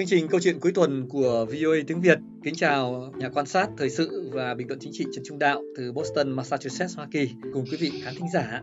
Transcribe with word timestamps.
Chương 0.00 0.08
trình 0.08 0.28
câu 0.28 0.40
chuyện 0.40 0.60
cuối 0.60 0.72
tuần 0.72 1.08
của 1.08 1.46
VOA 1.46 1.76
tiếng 1.86 2.00
Việt 2.00 2.18
kính 2.44 2.54
chào 2.54 3.12
nhà 3.16 3.28
quan 3.28 3.46
sát 3.46 3.68
thời 3.78 3.90
sự 3.90 4.30
và 4.32 4.54
bình 4.54 4.68
luận 4.68 4.78
chính 4.80 4.92
trị 4.92 5.04
Trần 5.14 5.24
Trung 5.24 5.38
Đạo 5.38 5.62
từ 5.76 5.92
Boston, 5.92 6.30
Massachusetts, 6.30 6.96
Hoa 6.96 7.08
Kỳ 7.12 7.30
cùng 7.52 7.64
quý 7.70 7.76
vị 7.80 7.92
khán 8.04 8.14
thính 8.14 8.28
giả. 8.34 8.60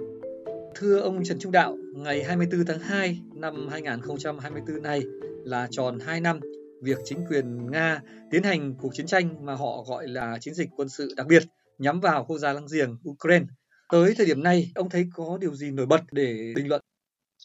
Thưa 0.76 1.00
ông 1.00 1.23
Trần 1.23 1.39
Trung 1.39 1.52
Đạo, 1.52 1.78
ngày 1.96 2.23
24 2.23 2.65
tháng 2.65 2.79
2 2.79 3.20
năm 3.36 3.68
2024 3.71 4.82
này 4.84 5.02
là 5.46 5.68
tròn 5.71 6.00
2 6.00 6.21
năm 6.21 6.39
việc 6.82 6.98
chính 7.05 7.26
quyền 7.30 7.72
Nga 7.72 8.02
tiến 8.32 8.44
hành 8.44 8.76
cuộc 8.82 8.96
chiến 8.96 9.06
tranh 9.06 9.46
mà 9.46 9.56
họ 9.56 9.84
gọi 9.88 10.08
là 10.08 10.38
chiến 10.42 10.54
dịch 10.54 10.70
quân 10.76 10.90
sự 10.90 11.14
đặc 11.18 11.28
biệt 11.28 11.44
nhắm 11.78 12.00
vào 12.00 12.26
quốc 12.26 12.38
gia 12.38 12.54
láng 12.54 12.68
giềng 12.74 12.98
Ukraine. 13.10 13.46
Tới 13.92 14.14
thời 14.18 14.26
điểm 14.26 14.44
này, 14.44 14.72
ông 14.76 14.90
thấy 14.90 15.08
có 15.14 15.38
điều 15.42 15.56
gì 15.56 15.72
nổi 15.72 15.86
bật 15.86 16.02
để 16.12 16.54
bình 16.56 16.68
luận 16.68 16.82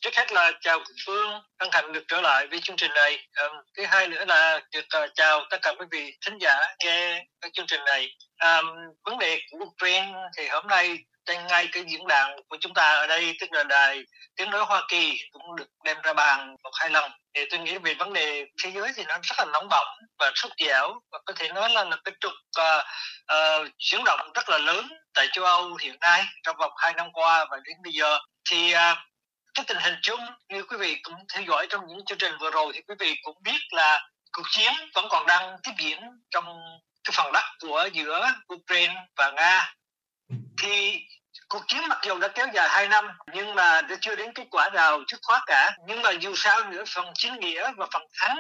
trước 0.01 0.17
hết 0.17 0.33
là 0.33 0.53
chào 0.61 0.79
phương 1.07 1.43
hân 1.61 1.69
hạnh 1.73 1.93
được 1.93 2.05
trở 2.09 2.21
lại 2.21 2.47
với 2.47 2.61
chương 2.61 2.77
trình 2.77 2.91
này. 2.95 3.27
À, 3.33 3.45
thứ 3.77 3.85
hai 3.87 4.09
nữa 4.09 4.25
là 4.25 4.61
được 4.73 4.85
uh, 5.05 5.11
chào 5.15 5.41
tất 5.51 5.59
cả 5.63 5.73
quý 5.79 5.87
vị 5.91 6.13
thính 6.27 6.39
giả 6.39 6.55
nghe 6.85 7.25
cái 7.41 7.51
chương 7.55 7.67
trình 7.67 7.85
này. 7.85 8.17
À, 8.37 8.63
vấn 9.05 9.19
đề 9.19 9.41
của 9.51 9.59
Ukraine 9.59 10.13
thì 10.37 10.49
hôm 10.49 10.67
nay 10.67 10.99
trên 11.25 11.47
ngay 11.47 11.69
cái 11.73 11.85
diễn 11.89 12.07
đàn 12.07 12.37
của 12.49 12.57
chúng 12.61 12.75
ta 12.75 12.93
ở 12.93 13.07
đây 13.07 13.37
tức 13.41 13.53
là 13.53 13.65
đài 13.65 14.03
tiếng 14.37 14.51
nói 14.51 14.65
Hoa 14.65 14.83
Kỳ 14.89 15.19
cũng 15.33 15.57
được 15.57 15.69
đem 15.85 15.97
ra 16.03 16.13
bàn 16.13 16.57
một 16.63 16.71
hai 16.81 16.91
lần. 16.91 17.11
Thì 17.35 17.45
tôi 17.51 17.61
nghĩ 17.61 17.79
về 17.79 17.95
vấn 17.95 18.13
đề 18.13 18.45
thế 18.63 18.71
giới 18.75 18.93
thì 18.97 19.05
nó 19.05 19.19
rất 19.23 19.39
là 19.39 19.45
nóng 19.53 19.69
bỏng 19.69 19.97
và 20.19 20.33
sốt 20.35 20.53
dẻo 20.67 21.01
và 21.13 21.19
có 21.27 21.33
thể 21.37 21.49
nói 21.49 21.71
là, 21.71 21.85
là 21.85 21.97
cái 22.05 22.15
trục 22.21 22.33
uh, 22.33 22.85
uh, 23.33 23.69
chuyển 23.79 24.05
động 24.05 24.31
rất 24.35 24.49
là 24.49 24.59
lớn 24.59 24.89
tại 25.15 25.29
châu 25.33 25.45
Âu 25.45 25.77
hiện 25.77 25.97
nay 26.01 26.25
trong 26.43 26.57
vòng 26.57 26.73
hai 26.77 26.93
năm 26.93 27.13
qua 27.13 27.47
và 27.51 27.57
đến 27.65 27.77
bây 27.83 27.93
giờ. 27.93 28.19
Thì 28.51 28.75
uh, 28.75 28.99
cái 29.55 29.65
tình 29.69 29.77
hình 29.81 29.95
chung 30.03 30.21
như 30.49 30.63
quý 30.63 30.77
vị 30.77 30.97
cũng 31.03 31.15
theo 31.35 31.43
dõi 31.49 31.67
trong 31.71 31.87
những 31.87 32.05
chương 32.05 32.19
trình 32.19 32.33
vừa 32.41 32.51
rồi 32.51 32.73
thì 32.75 32.83
quý 32.89 32.95
vị 32.99 33.15
cũng 33.23 33.37
biết 33.43 33.61
là 33.71 34.09
cuộc 34.33 34.47
chiến 34.51 34.73
vẫn 34.95 35.07
còn 35.11 35.27
đang 35.27 35.57
tiếp 35.63 35.73
diễn 35.79 36.01
trong 36.31 36.45
cái 37.05 37.13
phần 37.17 37.33
đất 37.33 37.45
của 37.61 37.89
giữa 37.93 38.33
Ukraine 38.55 38.95
và 39.17 39.31
Nga. 39.31 39.75
Thì 40.63 40.99
cuộc 41.49 41.63
chiến 41.69 41.89
mặc 41.89 41.99
dù 42.07 42.19
đã 42.19 42.29
kéo 42.29 42.47
dài 42.55 42.69
2 42.69 42.89
năm 42.89 43.09
nhưng 43.35 43.55
mà 43.55 43.83
đã 43.83 43.97
chưa 44.01 44.17
đến 44.17 44.33
kết 44.33 44.47
quả 44.51 44.71
nào 44.71 45.01
trước 45.07 45.17
khóa 45.23 45.43
cả. 45.47 45.77
Nhưng 45.87 46.03
mà 46.03 46.11
dù 46.11 46.35
sao 46.37 46.71
nữa 46.71 46.85
phần 46.95 47.07
chiến 47.15 47.41
nghĩa 47.41 47.73
và 47.77 47.87
phần 47.93 48.03
thắng 48.21 48.39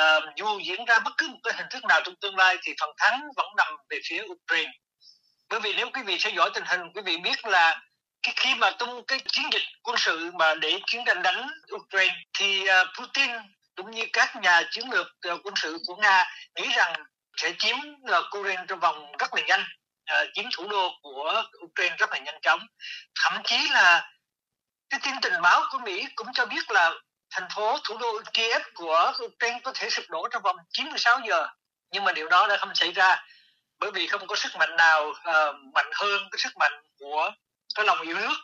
uh, 0.00 0.36
dù 0.36 0.58
diễn 0.58 0.84
ra 0.84 0.98
bất 0.98 1.12
cứ 1.18 1.28
một 1.28 1.38
cái 1.42 1.54
hình 1.56 1.66
thức 1.70 1.84
nào 1.84 2.00
trong 2.04 2.14
tương 2.16 2.36
lai 2.36 2.56
thì 2.62 2.72
phần 2.80 2.90
thắng 2.98 3.20
vẫn 3.36 3.46
nằm 3.56 3.76
về 3.90 3.98
phía 4.08 4.22
Ukraine. 4.22 4.72
Bởi 5.48 5.60
vì 5.60 5.74
nếu 5.76 5.90
quý 5.94 6.02
vị 6.02 6.18
theo 6.24 6.32
dõi 6.36 6.50
tình 6.54 6.64
hình 6.66 6.80
quý 6.94 7.02
vị 7.04 7.16
biết 7.16 7.44
là 7.44 7.80
cái 8.26 8.34
khi 8.36 8.54
mà 8.54 8.70
tung 8.70 9.04
cái 9.06 9.20
chiến 9.32 9.44
dịch 9.52 9.62
quân 9.82 9.96
sự 9.98 10.30
mà 10.34 10.54
để 10.54 10.80
chiến 10.86 11.02
tranh 11.06 11.22
đánh 11.22 11.48
Ukraine 11.74 12.14
thì 12.38 12.62
uh, 12.62 12.88
Putin 12.98 13.30
cũng 13.76 13.90
như 13.90 14.04
các 14.12 14.36
nhà 14.36 14.62
chiến 14.70 14.90
lược 14.90 15.06
uh, 15.06 15.40
quân 15.44 15.54
sự 15.56 15.78
của 15.86 15.96
Nga 15.96 16.24
nghĩ 16.56 16.68
rằng 16.76 16.94
sẽ 17.36 17.52
chiếm 17.58 17.76
à, 18.12 18.18
uh, 18.18 18.38
Ukraine 18.38 18.64
trong 18.68 18.80
vòng 18.80 19.12
rất 19.18 19.34
là 19.34 19.42
nhanh 19.42 19.64
uh, 20.12 20.28
chiếm 20.34 20.44
thủ 20.56 20.68
đô 20.68 20.90
của 21.02 21.42
Ukraine 21.64 21.96
rất 21.98 22.10
là 22.10 22.18
nhanh 22.18 22.40
chóng. 22.42 22.60
Thậm 23.14 23.42
chí 23.44 23.68
là 23.68 24.10
cái 24.90 25.00
tin 25.02 25.14
tình 25.22 25.42
báo 25.42 25.62
của 25.72 25.78
Mỹ 25.78 26.06
cũng 26.14 26.32
cho 26.32 26.46
biết 26.46 26.70
là 26.70 26.90
thành 27.30 27.48
phố 27.54 27.78
thủ 27.84 27.98
đô 27.98 28.20
Kiev 28.32 28.62
của 28.74 29.12
Ukraine 29.24 29.60
có 29.64 29.72
thể 29.74 29.90
sụp 29.90 30.04
đổ 30.08 30.28
trong 30.30 30.42
vòng 30.42 30.56
96 30.70 31.20
giờ. 31.28 31.46
Nhưng 31.90 32.04
mà 32.04 32.12
điều 32.12 32.28
đó 32.28 32.46
đã 32.46 32.56
không 32.56 32.74
xảy 32.74 32.92
ra 32.92 33.24
bởi 33.78 33.90
vì 33.90 34.06
không 34.06 34.26
có 34.26 34.36
sức 34.36 34.56
mạnh 34.58 34.76
nào 34.76 35.08
uh, 35.08 35.56
mạnh 35.74 35.90
hơn 35.94 36.28
cái 36.30 36.38
sức 36.38 36.56
mạnh 36.56 36.72
của 36.98 37.32
cái 37.76 37.86
lòng 37.86 38.00
yêu 38.00 38.16
nước. 38.16 38.36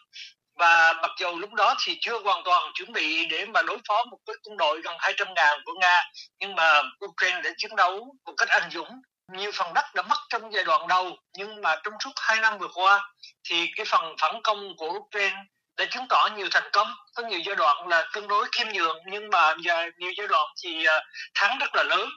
Và 0.59 0.93
mặc 1.03 1.11
dù 1.19 1.39
lúc 1.39 1.53
đó 1.53 1.75
thì 1.85 1.99
chưa 2.01 2.19
hoàn 2.19 2.43
toàn 2.45 2.73
chuẩn 2.75 2.93
bị 2.93 3.27
để 3.27 3.47
mà 3.47 3.63
đối 3.63 3.79
phó 3.89 4.05
một 4.05 4.19
cái 4.27 4.37
quân 4.45 4.57
đội 4.57 4.81
gần 4.81 4.97
200 4.99 5.29
ngàn 5.35 5.59
của 5.65 5.73
Nga, 5.81 6.03
nhưng 6.41 6.55
mà 6.55 6.83
Ukraine 7.05 7.41
đã 7.41 7.51
chiến 7.57 7.77
đấu 7.77 8.15
một 8.25 8.35
cách 8.37 8.49
anh 8.49 8.71
dũng. 8.71 9.03
Nhiều 9.33 9.51
phần 9.55 9.75
đất 9.75 9.85
đã 9.95 10.03
mất 10.03 10.17
trong 10.29 10.53
giai 10.53 10.65
đoạn 10.65 10.89
đầu, 10.89 11.17
nhưng 11.39 11.61
mà 11.63 11.77
trong 11.85 11.95
suốt 12.05 12.11
hai 12.17 12.41
năm 12.41 12.59
vừa 12.59 12.69
qua 12.75 13.13
thì 13.51 13.67
cái 13.77 13.87
phần 13.87 14.17
phản 14.21 14.43
công 14.43 14.77
của 14.77 14.89
Ukraine 14.89 15.37
đã 15.79 15.85
chứng 15.91 16.09
tỏ 16.09 16.29
nhiều 16.37 16.49
thành 16.51 16.71
công. 16.73 16.95
Có 17.15 17.23
nhiều 17.23 17.41
giai 17.47 17.57
đoạn 17.57 17.89
là 17.89 18.09
tương 18.13 18.29
đối 18.29 18.47
khiêm 18.53 18.67
nhường, 18.73 18.97
nhưng 19.07 19.31
mà 19.31 19.55
nhiều 19.99 20.13
giai 20.19 20.29
đoạn 20.29 20.47
thì 20.65 20.85
à, 20.85 21.01
thắng 21.35 21.59
rất 21.59 21.75
là 21.75 21.83
lớn. 21.83 22.09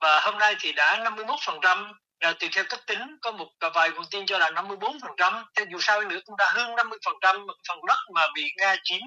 Và 0.00 0.20
hôm 0.20 0.38
nay 0.38 0.56
thì 0.60 0.72
đã 0.72 0.98
51% 0.98 1.92
à, 2.22 2.32
tùy 2.40 2.48
theo 2.52 2.64
cách 2.68 2.86
tính 2.86 3.16
có 3.22 3.32
một 3.32 3.48
vài 3.74 3.90
nguồn 3.90 4.04
tin 4.10 4.26
cho 4.26 4.38
là 4.38 4.50
54 4.50 5.00
phần 5.00 5.10
trăm 5.16 5.44
dù 5.70 5.78
sao 5.80 6.00
nữa 6.00 6.18
cũng 6.24 6.36
đã 6.36 6.50
hơn 6.54 6.76
50 6.76 6.98
phần 7.04 7.14
trăm 7.20 7.36
phần 7.68 7.78
đất 7.86 7.98
mà 8.14 8.22
bị 8.34 8.52
nga 8.56 8.76
chiếm 8.84 9.00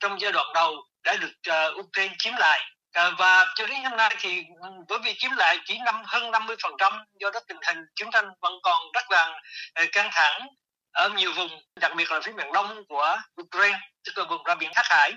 trong 0.00 0.20
giai 0.20 0.32
đoạn 0.32 0.46
đầu 0.54 0.76
đã 1.04 1.16
được 1.16 1.32
uh, 1.50 1.78
Ukraine 1.78 2.14
chiếm 2.18 2.32
lại. 2.36 2.60
À, 2.92 3.10
và 3.18 3.46
cho 3.54 3.66
đến 3.66 3.84
hôm 3.84 3.96
nay 3.96 4.16
thì 4.18 4.42
với 4.60 4.70
bởi 4.88 4.98
vì 5.04 5.14
chiếm 5.18 5.30
lại 5.30 5.58
chỉ 5.64 5.78
năm 5.84 6.02
hơn 6.04 6.30
50 6.30 6.56
phần 6.62 6.72
trăm 6.78 6.92
do 7.20 7.30
đó 7.30 7.40
tình 7.48 7.58
hình 7.66 7.78
chiến 7.94 8.10
tranh 8.12 8.28
vẫn 8.40 8.52
còn 8.62 8.92
rất 8.94 9.10
là 9.10 9.40
uh, 9.82 9.88
căng 9.92 10.10
thẳng 10.12 10.46
ở 10.92 11.08
nhiều 11.08 11.32
vùng 11.32 11.60
đặc 11.80 11.92
biệt 11.96 12.10
là 12.10 12.20
phía 12.24 12.32
miền 12.32 12.52
đông 12.52 12.84
của 12.88 13.16
Ukraine 13.42 13.78
tức 14.04 14.18
là 14.18 14.24
vùng 14.24 14.44
ra 14.44 14.54
biển 14.54 14.70
Hắc 14.74 14.86
Hải 14.88 15.12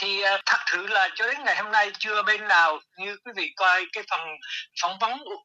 thì 0.00 0.22
à, 0.22 0.38
thật 0.46 0.58
sự 0.66 0.86
là 0.86 1.08
cho 1.14 1.26
đến 1.26 1.44
ngày 1.44 1.56
hôm 1.56 1.72
nay 1.72 1.90
chưa 1.98 2.22
bên 2.22 2.48
nào 2.48 2.80
như 2.96 3.16
quý 3.24 3.32
vị 3.36 3.52
coi 3.56 3.86
cái 3.92 4.04
phần 4.10 4.20
phỏng 4.82 4.98
vấn 4.98 5.12
uh, 5.12 5.40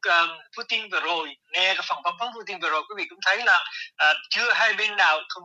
Putin 0.56 0.90
vừa 0.90 1.00
rồi 1.00 1.36
nghe 1.52 1.74
cái 1.74 1.84
phần 1.88 1.98
phỏng 2.04 2.16
vấn 2.18 2.32
Putin 2.32 2.60
vừa 2.60 2.70
rồi 2.70 2.82
quý 2.88 2.94
vị 2.96 3.06
cũng 3.08 3.18
thấy 3.26 3.44
là 3.44 3.64
uh, 4.10 4.16
chưa 4.30 4.52
hai 4.52 4.74
bên 4.74 4.96
nào 4.96 5.20
không 5.28 5.44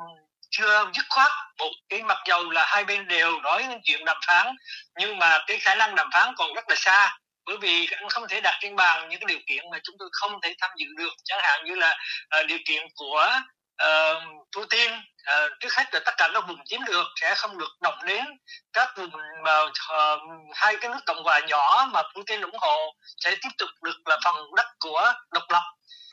chưa 0.50 0.86
dứt 0.94 1.06
khoát. 1.10 1.32
Một 1.60 1.72
cái 1.90 2.04
mặc 2.04 2.18
dầu 2.28 2.50
là 2.50 2.66
hai 2.68 2.86
bên 2.86 3.08
đều 3.08 3.42
nói 3.42 3.68
chuyện 3.84 4.06
đàm 4.06 4.18
phán 4.28 4.56
nhưng 5.00 5.20
mà 5.20 5.40
cái 5.48 5.58
khả 5.58 5.76
năng 5.76 5.96
đàm 5.96 6.10
phán 6.14 6.34
còn 6.38 6.54
rất 6.54 6.70
là 6.70 6.76
xa 6.76 7.18
bởi 7.46 7.58
vì 7.58 7.88
anh 7.92 8.10
không 8.10 8.28
thể 8.28 8.42
đặt 8.42 8.58
trên 8.62 8.76
bàn 8.76 9.10
những 9.10 9.20
cái 9.20 9.26
điều 9.28 9.40
kiện 9.48 9.70
mà 9.72 9.80
chúng 9.84 9.96
tôi 10.00 10.10
không 10.12 10.42
thể 10.42 10.56
tham 10.62 10.72
dự 10.78 10.86
được. 10.98 11.14
Chẳng 11.24 11.40
hạn 11.44 11.66
như 11.66 11.76
là 11.76 11.98
uh, 12.40 12.48
điều 12.48 12.60
kiện 12.66 12.88
của 12.96 13.32
Ờ, 13.78 14.14
uh, 14.14 14.48
Putin 14.56 14.92
uh, 14.94 15.00
ờ, 15.26 15.50
trước 15.60 15.74
hết 15.74 15.94
là 15.94 16.00
tất 16.06 16.14
cả 16.18 16.30
các 16.34 16.48
vùng 16.48 16.66
chiếm 16.66 16.84
được 16.86 17.08
sẽ 17.22 17.36
không 17.36 17.58
được 17.58 17.72
động 17.82 18.06
đến 18.06 18.26
các 18.74 18.98
vùng 18.98 19.12
mà 19.44 19.62
uh, 19.62 20.22
hai 20.54 20.76
cái 20.82 20.90
nước 20.90 21.00
cộng 21.06 21.24
hòa 21.24 21.40
nhỏ 21.40 21.88
mà 21.92 22.02
Putin 22.16 22.42
ủng 22.42 22.58
hộ 22.62 22.96
sẽ 23.18 23.36
tiếp 23.42 23.50
tục 23.58 23.70
được 23.82 23.98
là 24.06 24.20
phần 24.26 24.36
đất 24.56 24.66
của 24.80 25.14
độc 25.32 25.44
lập 25.50 25.64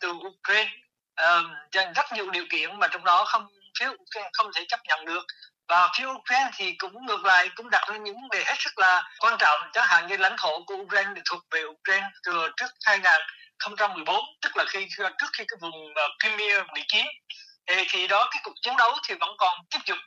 từ 0.01 0.13
Ukraine. 0.13 0.71
Uh, 1.29 1.95
rất 1.95 2.13
nhiều 2.13 2.31
điều 2.31 2.45
kiện 2.51 2.79
mà 2.79 2.89
trong 2.89 3.05
đó 3.05 3.25
không 3.25 3.47
phía 3.79 3.89
Ukraine 3.89 4.31
không 4.33 4.51
thể 4.55 4.65
chấp 4.69 4.81
nhận 4.85 5.05
được. 5.05 5.27
Và 5.69 5.89
phía 5.99 6.07
Ukraine 6.07 6.51
thì 6.55 6.75
cũng 6.79 7.07
ngược 7.07 7.25
lại 7.25 7.51
cũng 7.57 7.71
đặt 7.71 7.89
ra 7.89 7.97
những 7.97 8.15
vấn 8.15 8.29
đề 8.31 8.45
hết 8.47 8.55
sức 8.59 8.79
là 8.79 9.11
quan 9.19 9.37
trọng. 9.39 9.61
Chẳng 9.73 9.87
hạn 9.89 10.07
như 10.07 10.17
lãnh 10.17 10.37
thổ 10.39 10.65
của 10.67 10.75
Ukraine 10.75 11.11
thì 11.17 11.23
thuộc 11.31 11.43
về 11.51 11.65
Ukraine 11.65 12.07
từ 12.23 12.49
trước 12.57 12.71
2014 12.85 14.25
tức 14.43 14.57
là 14.57 14.65
khi 14.69 14.87
trước 14.99 15.31
khi 15.33 15.45
cái 15.49 15.57
vùng 15.61 15.95
Crimea 16.19 16.65
bị 16.75 16.83
chiếm 16.89 17.05
thì, 17.67 17.85
khi 17.89 18.07
đó 18.07 18.29
cái 18.31 18.41
cuộc 18.45 18.55
chiến 18.63 18.77
đấu 18.77 18.93
thì 19.09 19.15
vẫn 19.21 19.31
còn 19.39 19.59
tiếp 19.71 19.79
tục. 19.87 19.99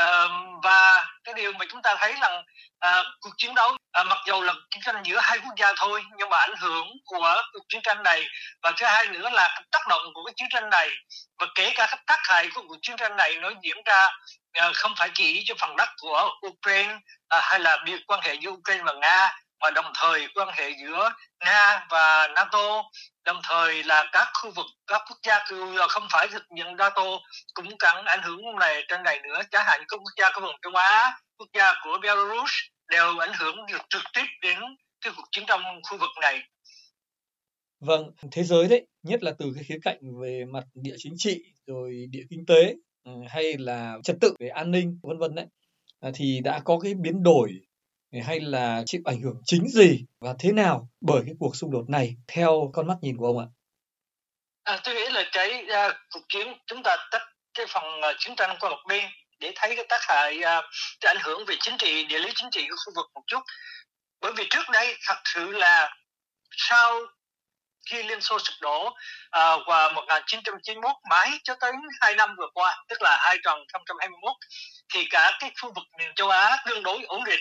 Uh, 0.00 0.30
và 0.62 1.06
cái 1.24 1.34
điều 1.34 1.52
mà 1.52 1.64
chúng 1.68 1.82
ta 1.82 1.96
thấy 1.98 2.14
là 2.20 2.42
uh, 2.86 3.06
cuộc 3.20 3.30
chiến 3.36 3.54
đấu 3.54 3.70
uh, 3.70 4.06
mặc 4.06 4.18
dù 4.26 4.42
là 4.42 4.54
chiến 4.70 4.82
tranh 4.84 5.02
giữa 5.04 5.18
hai 5.22 5.38
quốc 5.38 5.54
gia 5.56 5.72
thôi 5.76 6.04
nhưng 6.16 6.28
mà 6.28 6.38
ảnh 6.38 6.56
hưởng 6.60 6.86
của 7.04 7.42
cuộc 7.52 7.64
chiến 7.68 7.80
tranh 7.82 8.02
này 8.02 8.24
và 8.62 8.72
thứ 8.76 8.86
hai 8.86 9.06
nữa 9.06 9.30
là 9.30 9.60
tác 9.70 9.88
động 9.88 10.02
của 10.14 10.24
cái 10.24 10.32
chiến 10.36 10.48
tranh 10.50 10.70
này 10.70 10.90
và 11.38 11.46
kể 11.54 11.72
cả 11.74 11.86
các 11.90 12.00
tác 12.06 12.18
hại 12.22 12.48
của 12.54 12.62
cuộc 12.68 12.76
chiến 12.82 12.96
tranh 12.96 13.16
này 13.16 13.34
nó 13.34 13.50
diễn 13.62 13.76
ra 13.84 14.06
uh, 14.68 14.76
không 14.76 14.94
phải 14.98 15.10
chỉ 15.14 15.42
cho 15.46 15.54
phần 15.60 15.76
đất 15.76 15.88
của 16.00 16.30
Ukraine 16.46 16.94
uh, 16.94 17.42
hay 17.42 17.60
là 17.60 17.78
việc 17.86 18.00
quan 18.06 18.20
hệ 18.22 18.34
giữa 18.34 18.50
Ukraine 18.50 18.84
và 18.84 18.92
Nga 18.92 19.34
và 19.60 19.70
đồng 19.70 19.92
thời 19.94 20.28
quan 20.34 20.48
hệ 20.52 20.70
giữa 20.70 21.10
Nga 21.44 21.86
và 21.90 22.28
NATO 22.34 22.82
đồng 23.24 23.40
thời 23.42 23.84
là 23.84 24.10
các 24.12 24.28
khu 24.42 24.50
vực 24.50 24.66
các 24.86 25.02
quốc 25.08 25.18
gia 25.26 25.44
không 25.88 26.06
phải 26.12 26.28
thực 26.28 26.42
nhận 26.50 26.76
NATO 26.76 27.04
cũng 27.54 27.78
cần 27.78 28.04
ảnh 28.04 28.22
hưởng 28.22 28.40
này 28.60 28.82
trên 28.88 29.02
này 29.02 29.20
nữa. 29.20 29.40
Chẳng 29.50 29.64
hạn 29.66 29.80
các 29.88 29.96
quốc 29.96 30.12
gia 30.18 30.30
của 30.34 30.40
vùng 30.40 30.56
Châu 30.62 30.72
Á 30.74 31.18
quốc 31.38 31.48
gia 31.54 31.72
của 31.84 31.98
Belarus 32.02 32.50
đều 32.88 33.18
ảnh 33.18 33.32
hưởng 33.38 33.56
được 33.72 33.82
trực 33.88 34.02
tiếp 34.14 34.24
đến 34.42 34.58
cái 35.00 35.12
cuộc 35.16 35.26
chiến 35.30 35.44
trong 35.48 35.62
khu 35.90 35.98
vực 35.98 36.10
này. 36.20 36.42
Vâng, 37.80 38.10
thế 38.32 38.42
giới 38.42 38.68
đấy, 38.68 38.86
nhất 39.02 39.22
là 39.22 39.32
từ 39.38 39.52
cái 39.54 39.64
khía 39.64 39.78
cạnh 39.82 39.98
về 40.20 40.44
mặt 40.44 40.64
địa 40.74 40.94
chính 40.98 41.14
trị 41.16 41.44
rồi 41.66 42.06
địa 42.10 42.22
kinh 42.30 42.46
tế 42.46 42.74
ừ, 43.04 43.12
hay 43.28 43.54
là 43.58 43.98
trật 44.04 44.16
tự 44.20 44.34
về 44.38 44.48
an 44.48 44.70
ninh 44.70 44.98
vân 45.02 45.18
vân 45.18 45.34
đấy 45.34 45.46
à, 46.00 46.10
thì 46.14 46.40
đã 46.44 46.60
có 46.64 46.78
cái 46.78 46.94
biến 46.94 47.22
đổi 47.22 47.50
hay 48.22 48.40
là 48.40 48.82
chịu 48.86 49.00
ảnh 49.04 49.20
hưởng 49.22 49.42
chính 49.44 49.68
gì 49.68 50.04
và 50.20 50.34
thế 50.38 50.52
nào 50.52 50.88
bởi 51.00 51.22
cái 51.26 51.34
cuộc 51.38 51.56
xung 51.56 51.70
đột 51.70 51.84
này 51.88 52.16
theo 52.28 52.70
con 52.74 52.86
mắt 52.86 52.96
nhìn 53.02 53.16
của 53.16 53.26
ông 53.26 53.38
ạ? 53.38 53.46
À, 54.64 54.80
tôi 54.84 54.94
nghĩ 54.94 55.08
là 55.10 55.24
cái 55.32 55.64
uh, 55.64 55.94
cuộc 56.10 56.24
chiến 56.28 56.48
chúng 56.66 56.82
ta 56.82 56.96
tách 57.10 57.22
cái 57.54 57.66
phần 57.68 57.84
uh, 57.84 58.16
chiến 58.18 58.36
tranh 58.36 58.56
qua 58.60 58.70
một 58.70 58.82
bên 58.88 59.04
để 59.40 59.52
thấy 59.56 59.76
cái 59.76 59.86
tác 59.88 60.00
hại 60.00 60.38
uh, 60.38 60.64
cái 61.00 61.14
ảnh 61.14 61.22
hưởng 61.24 61.44
về 61.46 61.54
chính 61.60 61.74
trị 61.78 62.04
địa 62.04 62.18
lý 62.18 62.30
chính 62.34 62.48
trị 62.50 62.66
của 62.70 62.76
khu 62.86 62.92
vực 62.96 63.06
một 63.14 63.22
chút 63.26 63.40
bởi 64.20 64.32
vì 64.36 64.46
trước 64.50 64.68
đây 64.72 64.96
thật 65.06 65.16
sự 65.24 65.50
là 65.50 65.96
sau 66.50 67.00
khi 67.90 68.02
Liên 68.02 68.20
Xô 68.20 68.38
sụp 68.38 68.54
đổ 68.60 68.86
uh, 68.86 68.94
vào 69.66 69.92
1991 69.92 70.96
mãi 71.10 71.30
cho 71.44 71.54
tới 71.60 71.72
2 72.00 72.14
năm 72.14 72.34
vừa 72.38 72.48
qua, 72.54 72.76
tức 72.88 73.02
là 73.02 73.18
2021, 73.20 74.32
thì 74.94 75.06
cả 75.10 75.36
cái 75.40 75.50
khu 75.62 75.72
vực 75.72 75.84
miền 75.98 76.14
châu 76.16 76.28
Á 76.28 76.56
tương 76.66 76.82
đối 76.82 77.02
ổn 77.02 77.24
định 77.24 77.40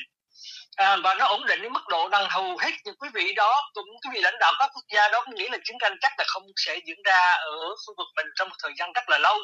à, 0.76 0.98
và 1.04 1.14
nó 1.14 1.26
ổn 1.26 1.46
định 1.46 1.62
đến 1.62 1.74
mức 1.74 1.88
độ 1.90 2.10
rằng 2.12 2.28
hầu 2.30 2.58
hết 2.58 2.72
những 2.84 2.96
quý 3.00 3.10
vị 3.14 3.34
đó. 3.34 3.72
Cũng 3.74 3.86
quý 4.04 4.10
vị 4.14 4.22
lãnh 4.22 4.40
đạo 4.40 4.54
các 4.60 4.70
quốc 4.74 4.84
gia 4.94 5.10
đó 5.10 5.22
cũng 5.26 5.36
nghĩ 5.36 5.48
là 5.50 5.58
chiến 5.64 5.78
tranh 5.80 5.98
chắc 6.02 6.12
là 6.18 6.26
không 6.28 6.44
sẽ 6.56 6.80
diễn 6.86 6.98
ra 7.06 7.32
ở 7.32 7.70
khu 7.70 7.94
vực 7.98 8.08
mình 8.16 8.26
trong 8.36 8.50
một 8.50 8.56
thời 8.64 8.72
gian 8.78 8.94
rất 8.94 9.10
là 9.10 9.18
lâu. 9.18 9.38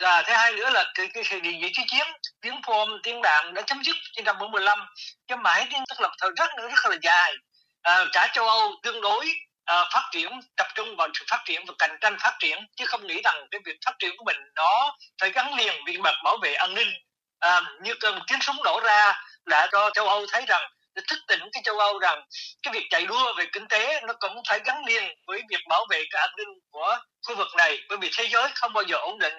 Và 0.00 0.22
thứ 0.22 0.32
hai 0.32 0.52
nữa 0.52 0.70
là 0.70 0.84
cái, 0.94 1.08
cái 1.14 1.22
thời 1.28 1.40
điểm 1.40 1.60
vị 1.60 1.72
chiến 1.74 2.06
tiếng 2.40 2.60
phom 2.66 2.88
tiếng 3.02 3.22
đạn 3.22 3.54
đã 3.54 3.62
chấm 3.62 3.84
dứt 3.84 3.96
trên 4.12 4.24
năm 4.24 4.38
45 4.38 4.78
cho 5.26 5.36
mãi 5.36 5.66
đến 5.70 5.82
tức 5.88 6.00
là 6.00 6.08
thời 6.20 6.30
rất 6.36 6.50
rất 6.56 6.90
là 6.90 6.96
dài. 7.02 7.34
À, 7.82 8.04
cả 8.12 8.28
châu 8.32 8.48
Âu 8.48 8.72
tương 8.82 9.00
đối 9.00 9.32
à, 9.64 9.84
phát 9.92 10.08
triển 10.12 10.40
tập 10.56 10.66
trung 10.74 10.96
vào 10.96 11.08
sự 11.14 11.24
phát 11.30 11.42
triển 11.44 11.64
và 11.66 11.74
cạnh 11.78 11.96
tranh 12.00 12.16
phát 12.20 12.36
triển. 12.38 12.66
Chứ 12.76 12.84
không 12.86 13.06
nghĩ 13.06 13.20
rằng 13.24 13.46
cái 13.50 13.60
việc 13.64 13.76
phát 13.86 13.94
triển 13.98 14.16
của 14.16 14.24
mình 14.24 14.36
nó 14.54 14.96
phải 15.20 15.30
gắn 15.30 15.54
liền 15.54 15.74
với 15.86 15.98
mặt 15.98 16.14
bảo 16.24 16.36
vệ 16.42 16.54
an 16.54 16.74
ninh. 16.74 16.88
À, 17.38 17.60
như 17.82 17.94
cơn 18.00 18.20
tiếng 18.26 18.40
súng 18.40 18.56
nổ 18.64 18.80
ra 18.80 19.14
đã 19.48 19.68
cho 19.72 19.90
châu 19.94 20.08
Âu 20.08 20.26
thấy 20.32 20.44
rằng 20.46 20.70
để 20.94 21.02
thức 21.08 21.18
tỉnh 21.28 21.40
cái 21.52 21.62
châu 21.64 21.78
Âu 21.78 21.98
rằng 21.98 22.22
cái 22.62 22.74
việc 22.74 22.86
chạy 22.90 23.06
đua 23.06 23.34
về 23.34 23.44
kinh 23.52 23.68
tế 23.68 24.00
nó 24.00 24.12
cũng 24.20 24.42
phải 24.48 24.60
gắn 24.64 24.84
liền 24.86 25.14
với 25.26 25.42
việc 25.50 25.60
bảo 25.68 25.86
vệ 25.90 26.04
cái 26.10 26.20
an 26.20 26.30
ninh 26.36 26.48
của 26.70 26.98
khu 27.26 27.36
vực 27.36 27.48
này, 27.56 27.78
bởi 27.88 27.98
vì 27.98 28.10
thế 28.16 28.28
giới 28.28 28.48
không 28.54 28.72
bao 28.72 28.84
giờ 28.84 28.96
ổn 28.96 29.18
định. 29.18 29.34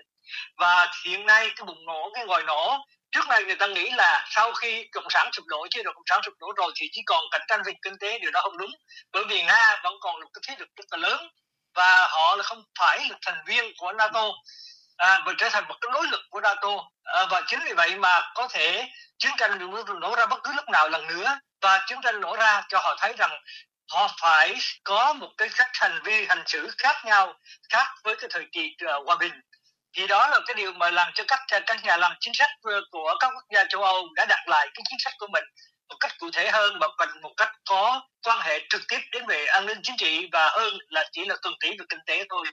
Và 0.58 0.92
hiện 1.06 1.26
nay 1.26 1.50
cái 1.56 1.66
bùng 1.66 1.86
nổ, 1.86 2.12
cái 2.14 2.26
ngòi 2.26 2.44
nổ, 2.44 2.78
trước 3.12 3.28
đây 3.30 3.46
người 3.46 3.56
ta 3.56 3.68
nghĩ 3.68 3.90
là 3.90 4.26
sau 4.30 4.54
khi 4.54 4.86
cộng 4.92 5.10
sản 5.10 5.30
sụp 5.34 5.46
đổ, 5.48 5.68
chế 5.70 5.84
độ 5.84 5.92
cộng 5.94 6.04
sản 6.10 6.22
sụp 6.26 6.34
đổ 6.40 6.48
rồi 6.58 6.72
thì 6.76 6.88
chỉ 6.92 7.02
còn 7.06 7.24
cạnh 7.32 7.42
tranh 7.48 7.62
về 7.66 7.74
kinh 7.82 7.98
tế, 8.00 8.20
điều 8.20 8.32
đó 8.32 8.42
không 8.42 8.58
đúng, 8.58 8.72
bởi 9.12 9.24
vì 9.30 9.44
nga 9.44 9.80
vẫn 9.84 9.94
còn 10.02 10.20
là 10.20 10.26
cái 10.34 10.42
thế 10.48 10.56
lực 10.60 10.70
rất 10.76 10.86
là 10.92 11.10
lớn 11.10 11.28
và 11.76 12.08
họ 12.08 12.36
là 12.36 12.44
không 12.44 12.64
phải 12.80 13.00
là 13.10 13.18
thành 13.26 13.44
viên 13.48 13.74
của 13.78 13.94
nato 13.94 14.32
à, 15.00 15.22
và 15.25 15.34
trở 15.38 15.50
thành 15.50 15.68
một 15.68 15.75
cái 15.81 15.90
đối 15.94 16.07
lực 16.07 16.22
của 16.30 16.42
nato. 16.42 16.69
À, 17.04 17.25
và 17.30 17.42
chính 17.48 17.60
vì 17.66 17.74
vậy 17.74 17.96
mà 17.96 18.31
có 18.36 18.48
thể 18.48 18.88
chiến 19.18 19.31
tranh 19.38 19.72
nổ 20.00 20.16
ra 20.16 20.25
bất 20.25 20.44
cứ 20.44 20.54
lúc 20.54 20.69
nào 20.69 20.90
lần 20.90 21.07
nữa. 21.07 21.40
Và 21.62 21.86
chiến 21.88 22.00
tranh 22.04 22.22
nổ 22.22 22.36
ra 22.36 22.62
cho 22.69 22.80
họ 22.80 22.96
thấy 23.00 23.13
rằng 23.18 23.31
họ 23.92 24.16
phải 24.22 24.56
có 24.84 25.13
một 25.13 25.30
cái 25.38 25.50
cách 25.57 25.69
hành 25.74 26.00
vi 26.04 26.25
hành 26.25 26.44
xử 26.46 26.69
khác 26.78 27.06
nhau 27.06 27.34
khác 27.69 27.88
với 28.04 28.16
cái 28.16 28.30
thời 28.34 28.46
kỳ 28.51 28.75
uh, 28.86 29.07
hòa 29.07 29.16
bình. 29.19 29.34
Thì 29.98 30.07
đó 30.07 30.28
là 30.28 30.40
cái 30.48 30.56
điều 30.56 30.74
mà 30.74 30.92
làm 30.92 31.12
cho 31.13 31.24
các 31.28 31.40
các 31.68 31.84
nhà 31.84 31.98
làm 31.98 32.12
chính 32.19 32.34
sách 32.34 32.51
của 32.92 33.16
các 33.19 33.28
quốc 33.28 33.44
gia 33.54 33.63
châu 33.69 33.84
Âu 33.84 34.07
đã 34.16 34.25
đặt 34.25 34.48
lại 34.48 34.68
cái 34.74 34.84
chính 34.90 35.00
sách 35.00 35.13
của 35.19 35.28
mình 35.28 35.44
một 35.90 35.96
cách 36.00 36.12
cụ 36.19 36.30
thể 36.34 36.51
hơn 36.51 36.80
và 36.80 36.88
cần 36.98 37.10
một 37.22 37.34
cách 37.38 37.51
có 37.69 38.01
quan 38.24 38.40
hệ 38.42 38.60
trực 38.69 38.81
tiếp 38.88 39.00
đến 39.12 39.25
về 39.28 39.46
an 39.46 39.66
ninh 39.66 39.80
chính 39.84 39.98
trị 39.98 40.30
và 40.31 40.50
hơn 40.50 40.74
là 40.90 41.10
chỉ 41.12 41.25
là 41.25 41.36
tuần 41.42 41.54
tỷ 41.60 41.69
về 41.69 41.86
kinh 41.90 42.00
tế 42.06 42.24
thôi. 42.30 42.48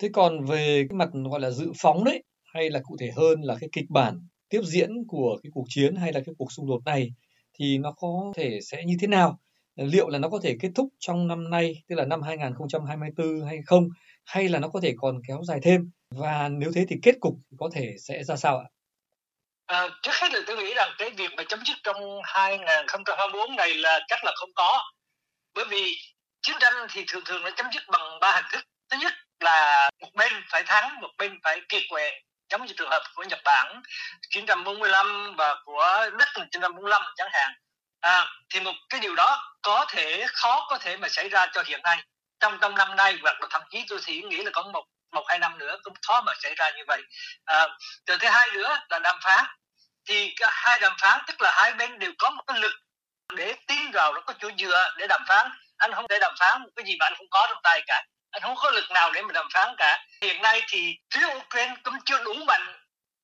Thế 0.00 0.08
còn 0.12 0.44
về 0.44 0.86
cái 0.90 0.96
mặt 0.96 1.08
gọi 1.30 1.40
là 1.40 1.50
dự 1.50 1.72
phóng 1.78 2.04
đấy 2.04 2.22
hay 2.54 2.70
là 2.70 2.80
cụ 2.84 2.96
thể 3.00 3.10
hơn 3.16 3.40
là 3.42 3.56
cái 3.60 3.68
kịch 3.72 3.84
bản 3.88 4.26
tiếp 4.48 4.60
diễn 4.64 4.90
của 5.08 5.38
cái 5.42 5.50
cuộc 5.54 5.64
chiến 5.68 5.96
hay 5.96 6.12
là 6.12 6.20
cái 6.26 6.34
cuộc 6.38 6.52
xung 6.52 6.68
đột 6.68 6.80
này 6.84 7.10
thì 7.54 7.78
nó 7.78 7.92
có 7.92 8.32
thể 8.36 8.58
sẽ 8.62 8.84
như 8.84 8.96
thế 9.00 9.06
nào? 9.06 9.40
Liệu 9.76 10.08
là 10.08 10.18
nó 10.18 10.28
có 10.28 10.40
thể 10.42 10.56
kết 10.60 10.68
thúc 10.74 10.88
trong 10.98 11.28
năm 11.28 11.50
nay, 11.50 11.82
tức 11.88 11.96
là 11.96 12.04
năm 12.04 12.22
2024 12.22 13.46
hay 13.46 13.58
không? 13.66 13.88
Hay 14.24 14.48
là 14.48 14.58
nó 14.58 14.68
có 14.68 14.80
thể 14.82 14.94
còn 14.96 15.20
kéo 15.28 15.40
dài 15.44 15.58
thêm? 15.62 15.90
Và 16.10 16.48
nếu 16.48 16.70
thế 16.74 16.86
thì 16.88 16.96
kết 17.02 17.14
cục 17.20 17.34
có 17.58 17.70
thể 17.74 17.94
sẽ 17.98 18.24
ra 18.24 18.36
sao 18.36 18.58
ạ? 18.58 18.66
À, 19.66 19.88
trước 20.02 20.12
hết 20.14 20.28
là 20.32 20.40
tôi 20.46 20.56
nghĩ 20.56 20.74
rằng 20.76 20.90
cái 20.98 21.10
việc 21.10 21.30
mà 21.36 21.44
chấm 21.48 21.60
dứt 21.66 21.76
trong 21.84 21.96
2024 22.24 23.56
này 23.56 23.74
là 23.74 24.00
chắc 24.08 24.24
là 24.24 24.32
không 24.36 24.50
có. 24.54 24.80
Bởi 25.54 25.64
vì 25.70 25.92
chiến 26.42 26.56
tranh 26.60 26.72
thì 26.90 27.04
thường 27.08 27.22
thường 27.26 27.42
nó 27.42 27.50
chấm 27.56 27.66
dứt 27.74 27.82
bằng 27.92 28.20
ba 28.20 28.32
hình 28.32 28.44
thức. 28.52 28.64
Thứ 28.90 28.98
nhất 28.98 29.14
là 29.40 29.90
một 30.00 30.08
bên 30.14 30.32
phải 30.50 30.62
thắng, 30.62 31.00
một 31.00 31.10
bên 31.18 31.38
phải 31.44 31.60
kiệt 31.68 31.82
quệ 31.88 32.20
giống 32.50 32.66
như 32.66 32.74
trường 32.76 32.90
hợp 32.90 33.02
của 33.14 33.22
Nhật 33.22 33.40
Bản 33.44 33.82
1945 34.34 35.34
và 35.36 35.56
của 35.64 36.10
Đức 36.18 36.26
1945 36.34 37.02
chẳng 37.16 37.28
hạn. 37.32 37.50
À, 38.00 38.26
thì 38.50 38.60
một 38.60 38.72
cái 38.88 39.00
điều 39.00 39.14
đó 39.14 39.54
có 39.62 39.86
thể 39.88 40.26
khó 40.32 40.66
có 40.70 40.78
thể 40.78 40.96
mà 40.96 41.08
xảy 41.08 41.28
ra 41.28 41.46
cho 41.52 41.62
hiện 41.66 41.80
nay. 41.82 42.04
Trong 42.40 42.58
trong 42.60 42.74
năm 42.74 42.96
nay 42.96 43.18
hoặc 43.22 43.40
là 43.40 43.46
thậm 43.50 43.62
chí 43.70 43.84
tôi 43.88 43.98
thì 44.04 44.22
nghĩ 44.22 44.42
là 44.42 44.50
có 44.54 44.62
một 44.62 44.84
một 45.12 45.24
hai 45.28 45.38
năm 45.38 45.58
nữa 45.58 45.76
cũng 45.82 45.94
khó 46.06 46.20
mà 46.20 46.32
xảy 46.42 46.54
ra 46.54 46.70
như 46.70 46.82
vậy. 46.88 47.02
À, 47.44 47.66
từ 48.06 48.18
thứ 48.18 48.28
hai 48.28 48.50
nữa 48.50 48.78
là 48.90 48.98
đàm 48.98 49.18
phán. 49.22 49.44
Thì 50.08 50.34
hai 50.40 50.80
đàm 50.80 50.96
phán 51.00 51.20
tức 51.26 51.40
là 51.40 51.52
hai 51.54 51.72
bên 51.72 51.98
đều 51.98 52.12
có 52.18 52.30
một 52.30 52.42
cái 52.46 52.58
lực 52.58 52.72
để 53.36 53.54
tin 53.66 53.90
vào 53.90 54.12
nó 54.12 54.20
có 54.20 54.34
chỗ 54.40 54.50
dựa 54.58 54.94
để 54.98 55.06
đàm 55.06 55.22
phán. 55.28 55.50
Anh 55.76 55.92
không 55.92 56.08
thể 56.08 56.18
đàm 56.20 56.34
phán 56.38 56.62
một 56.62 56.68
cái 56.76 56.84
gì 56.84 56.96
mà 57.00 57.06
anh 57.06 57.14
không 57.16 57.30
có 57.30 57.46
trong 57.50 57.60
tay 57.62 57.82
cả 57.86 58.04
anh 58.30 58.42
không 58.42 58.56
có 58.56 58.70
lực 58.70 58.90
nào 58.90 59.12
để 59.12 59.22
mà 59.22 59.32
đàm 59.32 59.48
phán 59.52 59.74
cả. 59.78 60.04
Hiện 60.22 60.42
nay 60.42 60.62
thì 60.68 60.96
phía 61.14 61.26
Ukraine 61.36 61.74
cũng 61.82 61.94
chưa 62.04 62.24
đủ 62.24 62.34
mạnh 62.34 62.76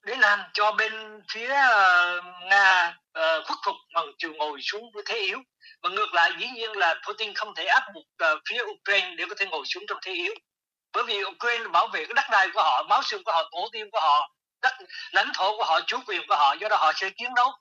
để 0.06 0.16
làm 0.16 0.40
cho 0.52 0.72
bên 0.72 1.22
phía 1.32 1.50
uh, 1.50 2.24
nga 2.44 2.96
uh, 3.18 3.46
khuất 3.46 3.58
phục 3.64 3.76
bằng 3.94 4.06
chiều 4.18 4.32
ngồi 4.34 4.60
xuống 4.62 4.90
với 4.94 5.02
thế 5.06 5.18
yếu. 5.18 5.38
Và 5.82 5.90
ngược 5.90 6.14
lại 6.14 6.32
dĩ 6.38 6.48
nhiên 6.48 6.72
là 6.72 6.94
Putin 7.06 7.34
không 7.34 7.54
thể 7.54 7.64
áp 7.64 7.82
buộc 7.94 8.04
uh, 8.32 8.40
phía 8.50 8.62
Ukraine 8.62 9.14
để 9.16 9.24
có 9.28 9.34
thể 9.38 9.46
ngồi 9.46 9.62
xuống 9.66 9.84
trong 9.88 9.98
thế 10.02 10.12
yếu. 10.12 10.34
Bởi 10.92 11.04
vì 11.04 11.24
Ukraine 11.24 11.68
bảo 11.68 11.88
vệ 11.88 12.04
cái 12.04 12.14
đất 12.14 12.24
đai 12.30 12.48
của 12.54 12.62
họ 12.62 12.82
máu 12.88 13.02
xương 13.02 13.24
của 13.24 13.32
họ 13.32 13.48
tổ 13.52 13.68
tiên 13.72 13.90
của 13.92 14.00
họ 14.00 14.30
đất 14.62 14.74
lãnh 15.10 15.30
thổ 15.34 15.56
của 15.56 15.64
họ 15.64 15.80
chủ 15.86 15.98
quyền 16.06 16.22
của 16.28 16.36
họ 16.36 16.52
do 16.52 16.68
đó 16.68 16.76
họ 16.76 16.92
sẽ 16.96 17.10
chiến 17.16 17.34
đấu. 17.34 17.52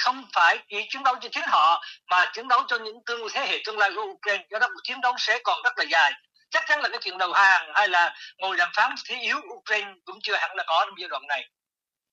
Không 0.00 0.24
phải 0.32 0.58
chỉ 0.68 0.86
chiến 0.88 1.02
đấu 1.02 1.14
cho 1.20 1.28
chính 1.32 1.44
họ 1.46 1.84
mà 2.10 2.30
chiến 2.34 2.48
đấu 2.48 2.62
cho 2.68 2.78
những 2.78 2.96
tương 3.06 3.28
thế 3.32 3.46
hệ 3.46 3.62
tương 3.64 3.78
lai 3.78 3.90
của 3.94 4.02
Ukraine. 4.02 4.44
Do 4.50 4.58
đó 4.58 4.66
cuộc 4.68 4.80
chiến 4.84 5.00
đấu 5.00 5.14
sẽ 5.18 5.38
còn 5.44 5.62
rất 5.62 5.72
là 5.78 5.84
dài 5.84 6.12
chắc 6.56 6.66
chắn 6.68 6.80
là 6.80 6.88
cái 6.88 6.98
chuyện 7.02 7.18
đầu 7.18 7.32
hàng 7.32 7.72
hay 7.74 7.88
là 7.88 8.14
ngồi 8.38 8.56
đàm 8.56 8.70
phán 8.74 8.94
thế 9.08 9.16
yếu 9.20 9.36
Ukraine 9.54 9.92
cũng 10.04 10.18
chưa 10.22 10.36
hẳn 10.36 10.56
là 10.56 10.64
có 10.66 10.84
trong 10.86 10.94
giai 10.98 11.08
đoạn 11.08 11.26
này. 11.26 11.48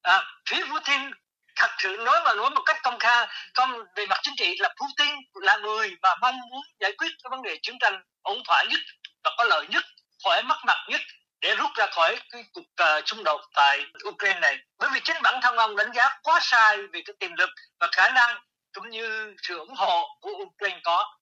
À, 0.01 0.23
phía 0.49 0.63
Putin 0.71 1.11
thật 1.55 1.69
sự 1.77 1.97
nói 1.99 2.21
mà 2.25 2.33
nói 2.33 2.49
một 2.49 2.61
cách 2.65 2.77
công 2.83 2.99
khai 2.99 3.27
công 3.53 3.71
về 3.95 4.05
mặt 4.05 4.19
chính 4.23 4.33
trị 4.37 4.55
là 4.59 4.69
Putin 4.69 5.15
là 5.33 5.57
người 5.57 5.95
mà 6.01 6.15
mong 6.21 6.39
muốn 6.49 6.61
giải 6.79 6.91
quyết 6.97 7.07
cái 7.23 7.29
vấn 7.29 7.41
đề 7.41 7.57
chiến 7.61 7.75
tranh 7.79 8.03
ổn 8.21 8.41
thỏa 8.47 8.63
nhất 8.63 8.79
và 9.23 9.31
có 9.37 9.43
lợi 9.43 9.65
nhất 9.69 9.83
khỏi 10.23 10.43
mất 10.43 10.57
mặt 10.65 10.77
nhất 10.87 11.01
để 11.41 11.55
rút 11.55 11.69
ra 11.75 11.87
khỏi 11.87 12.19
cái 12.29 12.43
cuộc 12.53 12.61
uh, 12.61 13.03
xung 13.05 13.23
đột 13.23 13.41
tại 13.55 13.85
Ukraine 14.07 14.39
này. 14.39 14.57
Bởi 14.77 14.89
vì 14.93 14.99
chính 14.99 15.17
bản 15.23 15.39
thân 15.41 15.55
ông 15.55 15.75
đánh 15.75 15.91
giá 15.93 16.09
quá 16.23 16.39
sai 16.41 16.77
về 16.77 17.01
cái 17.05 17.13
tiềm 17.19 17.33
lực 17.37 17.49
và 17.79 17.87
khả 17.91 18.09
năng 18.09 18.35
cũng 18.73 18.89
như 18.89 19.35
sự 19.43 19.57
ủng 19.57 19.75
hộ 19.75 20.17
của 20.21 20.31
Ukraine 20.31 20.79
có. 20.83 21.15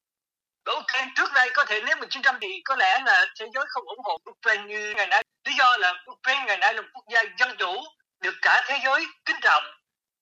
Ukraine 0.74 1.12
trước 1.16 1.34
đây 1.34 1.50
có 1.54 1.66
thể 1.66 1.82
nếu 1.86 1.96
mình 1.96 2.10
chiến 2.10 2.22
tranh 2.22 2.38
thì 2.42 2.62
có 2.66 2.76
lẽ 2.76 3.00
là 3.06 3.26
thế 3.40 3.46
giới 3.54 3.66
không 3.68 3.84
ủng 3.86 4.04
hộ 4.04 4.18
Ukraine 4.30 4.64
như 4.64 4.94
ngày 4.98 5.08
nay. 5.08 5.24
Lý 5.46 5.54
do 5.54 5.78
là 5.78 5.94
Ukraine 6.12 6.44
ngày 6.46 6.58
nay 6.58 6.74
là 6.74 6.82
một 6.82 6.88
quốc 6.94 7.06
gia 7.14 7.24
dân 7.38 7.56
chủ, 7.58 7.84
được 8.20 8.36
cả 8.42 8.64
thế 8.68 8.80
giới 8.84 9.06
kính 9.26 9.40
trọng. 9.42 9.64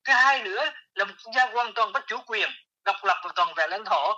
Thứ 0.04 0.14
hai 0.14 0.44
nữa 0.44 0.72
là 0.94 1.06
một 1.06 1.14
quốc 1.26 1.34
gia 1.36 1.46
hoàn 1.46 1.74
toàn 1.74 1.92
bất 1.92 2.08
chủ 2.08 2.18
quyền, 2.26 2.50
độc 2.86 3.04
lập 3.04 3.22
và 3.24 3.32
toàn 3.36 3.54
vẹn 3.54 3.70
lãnh 3.70 3.86
thổ. 3.86 4.14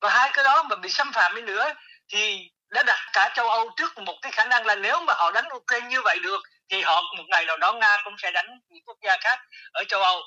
Và 0.00 0.10
hai 0.10 0.30
cái 0.32 0.44
đó 0.44 0.62
mà 0.62 0.76
bị 0.76 0.88
xâm 0.88 1.12
phạm 1.12 1.34
đi 1.34 1.42
nữa 1.42 1.72
thì 2.12 2.50
đã 2.70 2.82
đặt 2.82 2.98
cả 3.12 3.30
châu 3.34 3.48
Âu 3.48 3.70
trước 3.76 3.98
một 3.98 4.14
cái 4.22 4.32
khả 4.32 4.44
năng 4.44 4.66
là 4.66 4.74
nếu 4.74 5.00
mà 5.00 5.14
họ 5.16 5.30
đánh 5.30 5.44
Ukraine 5.54 5.88
như 5.88 6.02
vậy 6.02 6.18
được, 6.22 6.42
thì 6.70 6.82
họ 6.82 7.02
một 7.16 7.24
ngày 7.28 7.44
nào 7.44 7.56
đó 7.56 7.72
Nga 7.72 7.96
cũng 8.04 8.14
sẽ 8.18 8.30
đánh 8.30 8.46
những 8.68 8.82
quốc 8.86 8.96
gia 9.02 9.16
khác 9.20 9.38
ở 9.72 9.84
châu 9.88 10.02
Âu 10.02 10.22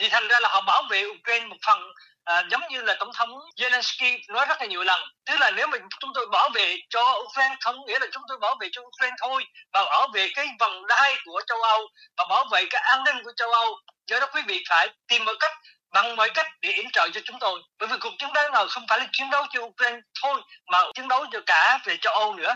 thì 0.00 0.08
thành 0.08 0.28
ra 0.28 0.40
là 0.40 0.48
họ 0.48 0.60
bảo 0.60 0.82
vệ 0.90 1.04
Ukraine 1.04 1.46
một 1.46 1.56
phần 1.66 1.92
à, 2.24 2.42
giống 2.50 2.60
như 2.70 2.82
là 2.82 2.96
tổng 3.00 3.10
thống 3.14 3.30
Zelensky 3.56 4.18
nói 4.28 4.46
rất 4.48 4.60
là 4.60 4.66
nhiều 4.66 4.84
lần. 4.84 5.00
Tức 5.26 5.36
là 5.40 5.50
nếu 5.50 5.66
mà 5.66 5.78
chúng 6.00 6.10
tôi 6.14 6.26
bảo 6.32 6.50
vệ 6.54 6.76
cho 6.90 7.14
Ukraine 7.18 7.56
không 7.60 7.86
nghĩa 7.86 7.98
là 7.98 8.06
chúng 8.12 8.22
tôi 8.28 8.38
bảo 8.38 8.56
vệ 8.60 8.68
cho 8.72 8.82
Ukraine 8.82 9.16
thôi 9.20 9.44
mà 9.72 9.84
bảo 9.84 10.08
vệ 10.14 10.28
cái 10.34 10.48
vòng 10.60 10.86
đai 10.86 11.16
của 11.24 11.40
châu 11.46 11.62
Âu 11.62 11.88
và 12.16 12.24
bảo 12.28 12.44
vệ 12.52 12.64
cái 12.70 12.82
an 12.82 13.04
ninh 13.04 13.16
của 13.24 13.32
châu 13.36 13.52
Âu 13.52 13.76
do 14.06 14.20
đó 14.20 14.26
quý 14.34 14.42
vị 14.46 14.62
phải 14.68 14.88
tìm 15.08 15.24
một 15.24 15.32
cách 15.40 15.52
bằng 15.92 16.16
mọi 16.16 16.30
cách 16.30 16.46
để 16.62 16.70
yểm 16.72 16.90
trợ 16.92 17.08
cho 17.14 17.20
chúng 17.24 17.38
tôi. 17.38 17.60
Bởi 17.78 17.88
vì 17.88 17.96
cuộc 18.00 18.12
chiến 18.18 18.32
đấu 18.32 18.50
nào 18.50 18.66
không 18.68 18.86
phải 18.88 18.98
là 18.98 19.06
chiến 19.12 19.30
đấu 19.30 19.46
cho 19.50 19.60
Ukraine 19.60 20.00
thôi 20.22 20.40
mà 20.72 20.78
chiến 20.94 21.08
đấu 21.08 21.26
cho 21.32 21.40
cả 21.46 21.78
về 21.84 21.96
châu 22.00 22.14
Âu 22.14 22.34
nữa. 22.34 22.54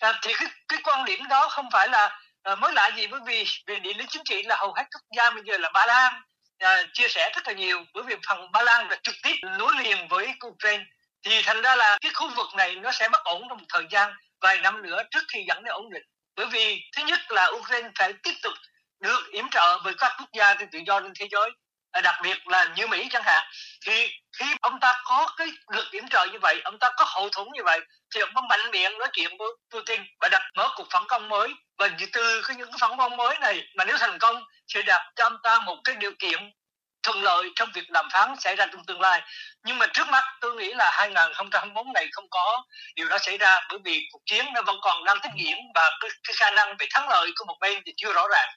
À, 0.00 0.12
thì 0.22 0.32
cái, 0.38 0.48
cái 0.68 0.78
quan 0.84 1.04
điểm 1.04 1.28
đó 1.28 1.48
không 1.48 1.68
phải 1.72 1.88
là 1.88 2.18
à, 2.42 2.54
mới 2.54 2.72
lạ 2.72 2.90
gì 2.96 3.06
bởi 3.06 3.20
vì 3.26 3.44
về 3.66 3.78
địa 3.78 3.94
lý 3.94 4.04
chính 4.08 4.24
trị 4.24 4.42
là 4.42 4.56
hầu 4.56 4.72
hết 4.76 4.84
quốc 4.92 5.02
gia 5.16 5.30
bây 5.30 5.42
giờ 5.46 5.58
là 5.58 5.70
Ba 5.74 5.86
Lan 5.86 6.22
à, 6.58 6.82
chia 6.92 7.08
sẻ 7.08 7.30
rất 7.34 7.46
là 7.46 7.52
nhiều. 7.52 7.84
Bởi 7.94 8.02
vì 8.02 8.14
phần 8.28 8.52
Ba 8.52 8.62
Lan 8.62 8.88
là 8.88 8.96
trực 9.02 9.14
tiếp 9.22 9.34
nối 9.58 9.72
liền 9.84 10.08
với 10.08 10.34
Ukraine. 10.46 10.84
Thì 11.24 11.42
thành 11.42 11.62
ra 11.62 11.76
là 11.76 11.98
cái 12.00 12.12
khu 12.14 12.28
vực 12.36 12.46
này 12.56 12.74
nó 12.74 12.92
sẽ 12.92 13.08
bất 13.08 13.24
ổn 13.24 13.42
trong 13.48 13.58
một 13.58 13.64
thời 13.68 13.84
gian 13.90 14.12
vài 14.40 14.60
năm 14.60 14.82
nữa 14.82 15.02
trước 15.10 15.24
khi 15.28 15.44
dẫn 15.48 15.64
đến 15.64 15.72
ổn 15.72 15.90
định. 15.90 16.02
Bởi 16.36 16.46
vì 16.46 16.82
thứ 16.96 17.02
nhất 17.02 17.20
là 17.30 17.46
Ukraine 17.46 17.88
phải 17.98 18.12
tiếp 18.22 18.34
tục 18.42 18.52
được 19.00 19.28
yểm 19.32 19.48
trợ 19.50 19.78
bởi 19.84 19.94
các 19.98 20.12
quốc 20.18 20.28
gia 20.32 20.54
tự 20.54 20.78
do 20.86 21.00
trên 21.00 21.12
thế 21.20 21.28
giới. 21.30 21.50
À, 21.90 22.00
đặc 22.00 22.14
biệt 22.22 22.48
là 22.48 22.72
như 22.76 22.86
Mỹ 22.86 23.08
chẳng 23.10 23.22
hạn. 23.24 23.46
Thì 23.86 24.10
khi 24.38 24.46
ông 24.60 24.80
ta 24.80 25.02
có 25.04 25.34
cái 25.36 25.48
lực 25.72 25.86
yểm 25.90 26.08
trợ 26.08 26.26
như 26.32 26.38
vậy 26.42 26.60
ông 26.64 26.78
ta 26.78 26.90
có 26.96 27.04
hậu 27.08 27.28
thuẫn 27.28 27.46
như 27.52 27.62
vậy 27.64 27.80
thì 28.14 28.20
ông 28.20 28.30
ta 28.34 28.40
mạnh 28.48 28.70
miệng 28.70 28.98
nói 28.98 29.08
chuyện 29.12 29.36
với 29.38 29.48
Putin 29.70 30.00
và 30.20 30.28
đặt 30.28 30.42
mở 30.56 30.68
cuộc 30.76 30.86
phản 30.90 31.02
công 31.08 31.28
mới 31.28 31.54
và 31.78 31.88
từ 32.12 32.42
cái 32.48 32.56
những 32.56 32.70
cái 32.70 32.78
phản 32.80 32.98
công 32.98 33.16
mới 33.16 33.36
này 33.40 33.62
mà 33.76 33.84
nếu 33.84 33.96
thành 33.98 34.18
công 34.20 34.36
sẽ 34.66 34.82
đặt 34.82 35.12
cho 35.16 35.24
ông 35.24 35.36
ta 35.42 35.60
một 35.60 35.76
cái 35.84 35.94
điều 35.94 36.12
kiện 36.18 36.38
thuận 37.02 37.22
lợi 37.22 37.50
trong 37.56 37.68
việc 37.74 37.90
đàm 37.90 38.08
phán 38.12 38.34
xảy 38.38 38.56
ra 38.56 38.66
trong 38.72 38.84
tương 38.86 39.00
lai. 39.00 39.22
Nhưng 39.66 39.78
mà 39.78 39.86
trước 39.92 40.08
mắt 40.12 40.24
tôi 40.40 40.54
nghĩ 40.56 40.72
là 40.74 40.90
2024 40.92 41.92
này 41.92 42.06
không 42.12 42.26
có 42.30 42.64
điều 42.96 43.08
đó 43.08 43.18
xảy 43.18 43.38
ra 43.38 43.60
bởi 43.70 43.78
vì 43.84 44.00
cuộc 44.12 44.22
chiến 44.26 44.44
nó 44.54 44.62
vẫn 44.66 44.76
còn 44.82 45.04
đang 45.04 45.16
tiếp 45.22 45.28
diễn 45.36 45.56
và 45.74 45.90
cái, 46.00 46.10
cái 46.28 46.34
khả 46.36 46.50
năng 46.50 46.76
về 46.78 46.86
thắng 46.94 47.08
lợi 47.08 47.30
của 47.36 47.44
một 47.44 47.56
bên 47.60 47.82
thì 47.86 47.92
chưa 47.96 48.12
rõ 48.12 48.26
ràng. 48.28 48.48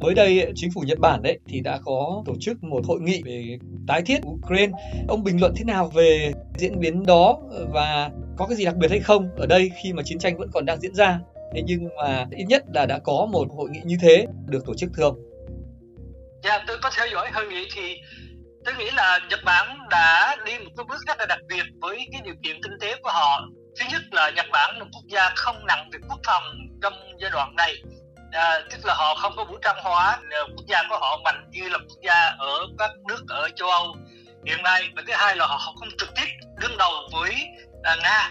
Mới 0.00 0.14
đây, 0.14 0.52
chính 0.54 0.70
phủ 0.74 0.80
Nhật 0.86 0.98
Bản 0.98 1.22
đấy 1.22 1.38
thì 1.48 1.60
đã 1.60 1.78
có 1.84 2.22
tổ 2.26 2.32
chức 2.40 2.64
một 2.64 2.80
hội 2.86 3.00
nghị 3.00 3.22
về 3.24 3.58
tái 3.88 4.02
thiết 4.06 4.20
Ukraine. 4.26 4.72
Ông 5.08 5.24
bình 5.24 5.40
luận 5.40 5.54
thế 5.56 5.64
nào 5.64 5.90
về 5.94 6.32
diễn 6.56 6.80
biến 6.80 7.06
đó 7.06 7.38
và 7.72 8.10
có 8.36 8.46
cái 8.46 8.56
gì 8.56 8.64
đặc 8.64 8.76
biệt 8.76 8.90
hay 8.90 9.00
không 9.00 9.28
ở 9.36 9.46
đây 9.46 9.70
khi 9.82 9.92
mà 9.92 10.02
chiến 10.02 10.18
tranh 10.18 10.38
vẫn 10.38 10.50
còn 10.52 10.66
đang 10.66 10.80
diễn 10.80 10.94
ra? 10.94 11.18
Thế 11.54 11.62
nhưng 11.66 11.88
mà 11.96 12.26
ít 12.30 12.44
nhất 12.44 12.64
là 12.74 12.86
đã 12.86 12.98
có 12.98 13.26
một 13.32 13.46
hội 13.56 13.70
nghị 13.70 13.80
như 13.84 13.96
thế 14.00 14.26
được 14.46 14.66
tổ 14.66 14.74
chức 14.74 14.90
thường. 14.96 15.18
Dạ, 16.44 16.64
tôi 16.66 16.76
có 16.82 16.90
theo 16.96 17.06
dõi 17.12 17.30
hội 17.32 17.46
nghị 17.46 17.68
thì 17.74 17.96
tôi 18.64 18.74
nghĩ 18.74 18.90
là 18.96 19.18
Nhật 19.30 19.40
Bản 19.44 19.78
đã 19.90 20.36
đi 20.46 20.58
một 20.58 20.70
cái 20.76 20.84
bước 20.88 20.98
rất 21.06 21.18
là 21.18 21.26
đặc 21.28 21.38
biệt 21.48 21.64
với 21.80 22.08
cái 22.12 22.20
điều 22.24 22.34
kiện 22.42 22.56
kinh 22.62 22.78
tế 22.80 22.94
của 23.02 23.10
họ. 23.10 23.48
Thứ 23.80 23.86
nhất 23.92 24.02
là 24.10 24.30
Nhật 24.36 24.46
Bản 24.52 24.74
là 24.78 24.84
một 24.84 24.90
quốc 24.92 25.04
gia 25.08 25.30
không 25.36 25.66
nặng 25.66 25.90
về 25.92 25.98
quốc 26.08 26.20
phòng 26.26 26.42
trong 26.82 26.92
giai 27.20 27.30
đoạn 27.30 27.54
này 27.56 27.74
à, 28.32 28.60
tức 28.70 28.84
là 28.84 28.94
họ 28.94 29.14
không 29.14 29.32
có 29.36 29.44
vũ 29.44 29.58
trang 29.62 29.76
hóa. 29.82 30.18
Ờ, 30.30 30.46
quốc 30.56 30.66
gia 30.66 30.82
của 30.88 30.98
họ 30.98 31.20
mạnh 31.24 31.48
như 31.50 31.68
là 31.68 31.78
quốc 31.78 31.98
gia 32.02 32.24
ở 32.38 32.66
các 32.78 32.90
nước 33.08 33.24
ở 33.28 33.48
châu 33.56 33.68
Âu 33.68 33.96
hiện 34.46 34.62
nay. 34.62 34.88
Và 34.96 35.02
thứ 35.06 35.12
hai 35.16 35.36
là 35.36 35.46
họ 35.46 35.58
không 35.58 35.88
trực 35.98 36.08
tiếp 36.16 36.26
đương 36.60 36.76
đầu 36.78 36.92
với 37.12 37.34
à, 37.82 37.96
Nga. 38.02 38.30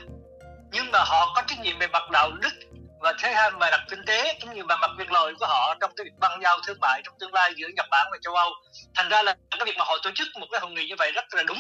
Nhưng 0.71 0.91
mà 0.91 0.99
họ 0.99 1.31
có 1.35 1.41
trách 1.47 1.59
nhiệm 1.59 1.79
về 1.79 1.87
mặt 1.87 2.11
đạo 2.11 2.31
đức 2.31 2.53
và 2.99 3.13
thứ 3.13 3.27
hai 3.33 3.51
về 3.51 3.69
mặt 3.71 3.85
kinh 3.89 4.05
tế 4.05 4.37
cũng 4.41 4.53
như 4.53 4.63
về 4.69 4.75
mặt 4.81 4.91
việc 4.97 5.11
lợi 5.11 5.33
của 5.39 5.45
họ 5.45 5.75
trong 5.81 5.91
cái 5.97 6.03
việc 6.03 6.19
băng 6.19 6.39
giao 6.43 6.59
thương 6.67 6.77
mại 6.81 7.01
trong 7.03 7.15
tương 7.19 7.33
lai 7.33 7.53
giữa 7.57 7.67
Nhật 7.75 7.85
Bản 7.91 8.07
và 8.11 8.17
châu 8.21 8.35
Âu. 8.35 8.49
Thành 8.95 9.09
ra 9.09 9.23
là 9.23 9.35
cái 9.51 9.65
việc 9.65 9.75
mà 9.77 9.85
họ 9.87 9.97
tổ 10.03 10.11
chức 10.15 10.27
một 10.39 10.47
cái 10.51 10.61
hội 10.61 10.71
nghị 10.71 10.87
như 10.87 10.95
vậy 10.97 11.11
rất 11.11 11.33
là 11.33 11.43
đúng 11.43 11.59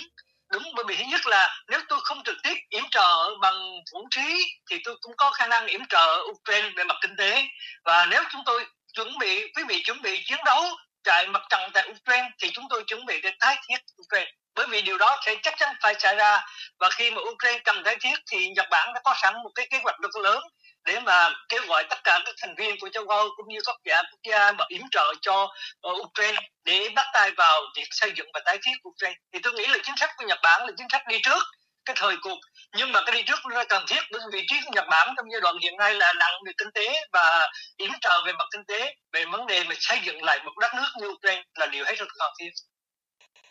đúng, 0.51 0.63
bởi 0.75 0.85
vì 0.87 0.95
thứ 0.95 1.03
nhất 1.03 1.27
là 1.27 1.63
nếu 1.67 1.79
tôi 1.89 1.99
không 2.03 2.23
trực 2.23 2.37
tiếp 2.43 2.55
yểm 2.69 2.83
trợ 2.91 3.35
bằng 3.41 3.55
vũ 3.93 4.07
khí 4.15 4.43
thì 4.69 4.77
tôi 4.83 4.95
cũng 5.01 5.13
có 5.17 5.31
khả 5.31 5.47
năng 5.47 5.67
yểm 5.67 5.81
trợ 5.89 6.23
Ukraine 6.29 6.69
về 6.75 6.83
mặt 6.83 6.95
kinh 7.01 7.15
tế. 7.17 7.43
Và 7.85 8.05
nếu 8.05 8.23
chúng 8.31 8.41
tôi 8.45 8.65
chuẩn 8.93 9.17
bị, 9.19 9.51
quý 9.55 9.63
vị 9.67 9.83
chuẩn 9.83 10.01
bị 10.01 10.23
chiến 10.25 10.39
đấu 10.45 10.63
tại 11.03 11.27
mặt 11.27 11.41
trận 11.49 11.71
tại 11.73 11.89
Ukraine 11.89 12.29
thì 12.41 12.49
chúng 12.53 12.65
tôi 12.69 12.83
chuẩn 12.87 13.05
bị 13.05 13.21
để 13.21 13.31
tái 13.39 13.57
thiết 13.67 13.77
Ukraine. 14.01 14.31
Bởi 14.55 14.67
vì 14.67 14.81
điều 14.81 14.97
đó 14.97 15.17
sẽ 15.25 15.35
chắc 15.43 15.53
chắn 15.57 15.75
phải 15.81 15.95
xảy 15.99 16.15
ra. 16.15 16.45
Và 16.79 16.89
khi 16.89 17.11
mà 17.11 17.21
Ukraine 17.21 17.59
cần 17.63 17.83
tái 17.83 17.95
thiết 18.01 18.19
thì 18.31 18.47
Nhật 18.47 18.67
Bản 18.71 18.93
đã 18.93 19.01
có 19.03 19.15
sẵn 19.21 19.33
một 19.33 19.51
cái 19.55 19.67
kế 19.71 19.79
hoạch 19.83 19.95
rất 19.99 20.21
lớn 20.21 20.43
để 20.85 20.99
mà 20.99 21.29
kêu 21.49 21.61
gọi 21.67 21.83
tất 21.89 22.03
cả 22.03 22.19
các 22.25 22.35
thành 22.41 22.55
viên 22.57 22.79
của 22.79 22.89
châu 22.89 23.03
Âu 23.03 23.27
cũng 23.37 23.47
như 23.47 23.59
các 23.65 23.71
quốc 24.11 24.21
gia 24.23 24.51
mà 24.51 24.65
yểm 24.67 24.81
trợ 24.91 25.13
cho 25.21 25.43
uh, 25.87 26.05
Ukraine 26.05 26.41
để 26.65 26.89
bắt 26.95 27.05
tay 27.13 27.31
vào 27.37 27.61
việc 27.77 27.87
xây 27.91 28.11
dựng 28.15 28.27
và 28.33 28.41
tái 28.45 28.57
thiết 28.63 28.87
Ukraine. 28.89 29.17
Thì 29.33 29.39
tôi 29.43 29.53
nghĩ 29.53 29.67
là 29.67 29.77
chính 29.83 29.95
sách 29.97 30.09
của 30.17 30.25
Nhật 30.27 30.39
Bản 30.43 30.61
là 30.65 30.71
chính 30.77 30.87
sách 30.91 31.01
đi 31.07 31.19
trước 31.23 31.43
cái 31.85 31.95
thời 31.99 32.15
cuộc. 32.21 32.39
Nhưng 32.77 32.91
mà 32.91 33.01
cái 33.05 33.15
đi 33.15 33.23
trước 33.23 33.39
nó 33.49 33.63
cần 33.69 33.83
thiết 33.87 34.01
bởi 34.11 34.21
vị 34.33 34.45
trí 34.47 34.55
của 34.65 34.71
Nhật 34.73 34.85
Bản 34.89 35.13
trong 35.17 35.25
giai 35.31 35.41
đoạn 35.41 35.55
hiện 35.61 35.77
nay 35.77 35.93
là 35.93 36.13
nặng 36.19 36.33
về 36.45 36.51
kinh 36.57 36.71
tế 36.73 37.01
và 37.13 37.49
yểm 37.77 37.89
trợ 38.01 38.23
về 38.25 38.33
mặt 38.33 38.45
kinh 38.51 38.65
tế 38.67 38.95
về 39.13 39.25
vấn 39.25 39.47
đề 39.47 39.63
mà 39.63 39.75
xây 39.79 39.99
dựng 40.05 40.23
lại 40.23 40.39
một 40.45 40.51
đất 40.61 40.71
nước 40.75 40.87
như 40.99 41.07
Ukraine 41.07 41.43
là 41.59 41.65
điều 41.65 41.85
hết 41.85 41.95
sức 41.97 42.07
cần 42.19 42.31
thiết. 42.39 42.49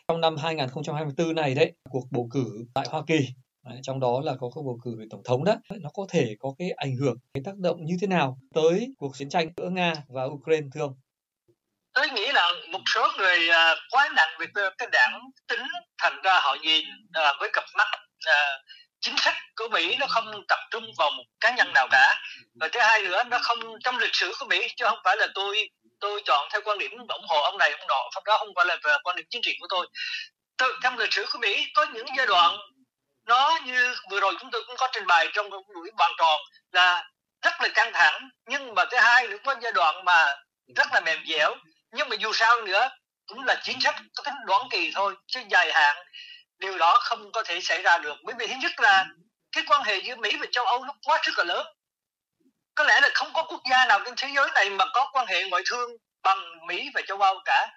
Trong 0.08 0.20
năm 0.20 0.36
2024 0.36 1.34
này 1.34 1.54
đấy 1.54 1.72
cuộc 1.90 2.04
bầu 2.10 2.28
cử 2.32 2.44
tại 2.74 2.84
Hoa 2.90 3.02
Kỳ 3.06 3.28
Đấy, 3.70 3.80
trong 3.82 4.00
đó 4.00 4.20
là 4.24 4.32
có 4.40 4.48
cuộc 4.52 4.62
bầu 4.62 4.78
cử 4.84 4.90
về 4.98 5.04
tổng 5.10 5.22
thống 5.24 5.44
đó. 5.44 5.54
Nó 5.82 5.90
có 5.94 6.06
thể 6.12 6.34
có 6.40 6.48
cái 6.58 6.68
ảnh 6.76 6.96
hưởng 7.00 7.16
cái 7.34 7.42
tác 7.44 7.56
động 7.56 7.76
như 7.80 7.96
thế 8.00 8.06
nào 8.06 8.38
tới 8.54 8.88
cuộc 8.98 9.12
chiến 9.16 9.28
tranh 9.30 9.48
giữa 9.56 9.70
nga 9.70 9.92
và 10.08 10.24
ukraine 10.24 10.68
thưa 10.74 10.80
ông? 10.80 10.94
Tôi 11.94 12.06
nghĩ 12.14 12.26
là 12.32 12.52
một 12.72 12.80
số 12.94 13.08
người 13.18 13.38
uh, 13.48 13.78
quá 13.90 14.08
nặng 14.16 14.28
về 14.38 14.46
cái 14.78 14.88
đảng 14.92 15.20
tính 15.48 15.60
thành 15.98 16.22
ra 16.22 16.40
họ 16.40 16.56
nhìn 16.62 16.84
uh, 17.08 17.36
với 17.40 17.50
cặp 17.52 17.64
mắt 17.76 17.88
uh, 17.94 18.60
chính 19.00 19.14
sách 19.18 19.34
của 19.56 19.68
Mỹ 19.68 19.96
nó 20.00 20.06
không 20.08 20.24
tập 20.48 20.58
trung 20.70 20.84
vào 20.98 21.10
một 21.10 21.24
cá 21.40 21.56
nhân 21.56 21.72
nào 21.74 21.88
cả. 21.90 22.14
Và 22.60 22.68
thứ 22.72 22.80
hai 22.80 23.02
nữa 23.02 23.22
nó 23.30 23.38
không 23.42 23.58
trong 23.84 23.98
lịch 23.98 24.14
sử 24.14 24.32
của 24.40 24.46
Mỹ 24.46 24.68
chứ 24.76 24.84
không 24.88 24.98
phải 25.04 25.16
là 25.16 25.26
tôi 25.34 25.70
tôi 26.00 26.22
chọn 26.24 26.48
theo 26.52 26.60
quan 26.64 26.78
điểm 26.78 26.90
ủng 26.90 27.26
hộ 27.28 27.40
ông 27.42 27.58
này 27.58 27.70
ông 27.70 27.88
nọ 27.88 28.08
không 28.14 28.24
đó 28.24 28.38
không 28.38 28.48
phải 28.56 28.64
là 28.64 28.76
về 28.84 28.96
quan 29.04 29.16
điểm 29.16 29.26
chính 29.30 29.42
trị 29.42 29.56
của 29.60 29.66
tôi. 29.70 29.86
tôi 30.56 30.72
trong 30.82 30.98
lịch 30.98 31.12
sử 31.12 31.26
của 31.32 31.38
Mỹ 31.38 31.66
có 31.74 31.86
những 31.94 32.06
giai 32.16 32.26
đoạn 32.26 32.56
nó 33.30 33.58
như 33.64 33.94
vừa 34.10 34.20
rồi 34.20 34.34
chúng 34.40 34.50
tôi 34.50 34.62
cũng 34.66 34.76
có 34.76 34.88
trình 34.92 35.06
bày 35.06 35.28
trong 35.32 35.50
buổi 35.50 35.90
bàn 35.98 36.12
tròn 36.18 36.40
là 36.72 37.10
rất 37.42 37.60
là 37.60 37.68
căng 37.74 37.92
thẳng, 37.92 38.28
nhưng 38.46 38.74
mà 38.74 38.84
thứ 38.90 38.96
hai 38.96 39.28
nữa 39.28 39.36
có 39.44 39.54
giai 39.62 39.72
đoạn 39.72 40.04
mà 40.04 40.36
rất 40.76 40.86
là 40.92 41.00
mềm 41.00 41.18
dẻo. 41.28 41.54
Nhưng 41.92 42.08
mà 42.08 42.16
dù 42.16 42.32
sao 42.32 42.60
nữa, 42.60 42.88
cũng 43.26 43.44
là 43.44 43.60
chính 43.62 43.80
sách 43.80 43.94
có 44.16 44.22
tính 44.22 44.34
đoán 44.46 44.62
kỳ 44.70 44.92
thôi, 44.94 45.14
chứ 45.26 45.40
dài 45.50 45.72
hạn, 45.72 45.96
điều 46.58 46.78
đó 46.78 46.98
không 47.00 47.32
có 47.32 47.42
thể 47.42 47.60
xảy 47.60 47.82
ra 47.82 47.98
được. 47.98 48.16
Bởi 48.24 48.34
vì 48.38 48.46
thứ 48.46 48.54
nhất 48.62 48.72
là 48.80 49.06
cái 49.52 49.64
quan 49.66 49.82
hệ 49.82 49.96
giữa 49.96 50.16
Mỹ 50.16 50.36
và 50.40 50.46
châu 50.52 50.64
Âu 50.64 50.84
nó 50.84 50.94
quá 51.06 51.18
rất 51.22 51.32
là 51.38 51.44
lớn. 51.44 51.66
Có 52.74 52.84
lẽ 52.84 53.00
là 53.00 53.08
không 53.14 53.32
có 53.32 53.42
quốc 53.42 53.60
gia 53.70 53.86
nào 53.86 54.00
trên 54.04 54.14
thế 54.16 54.28
giới 54.36 54.48
này 54.54 54.70
mà 54.70 54.84
có 54.94 55.10
quan 55.12 55.26
hệ 55.26 55.44
ngoại 55.44 55.62
thương 55.70 55.90
bằng 56.22 56.66
Mỹ 56.66 56.90
và 56.94 57.00
châu 57.08 57.18
Âu 57.20 57.40
cả 57.44 57.68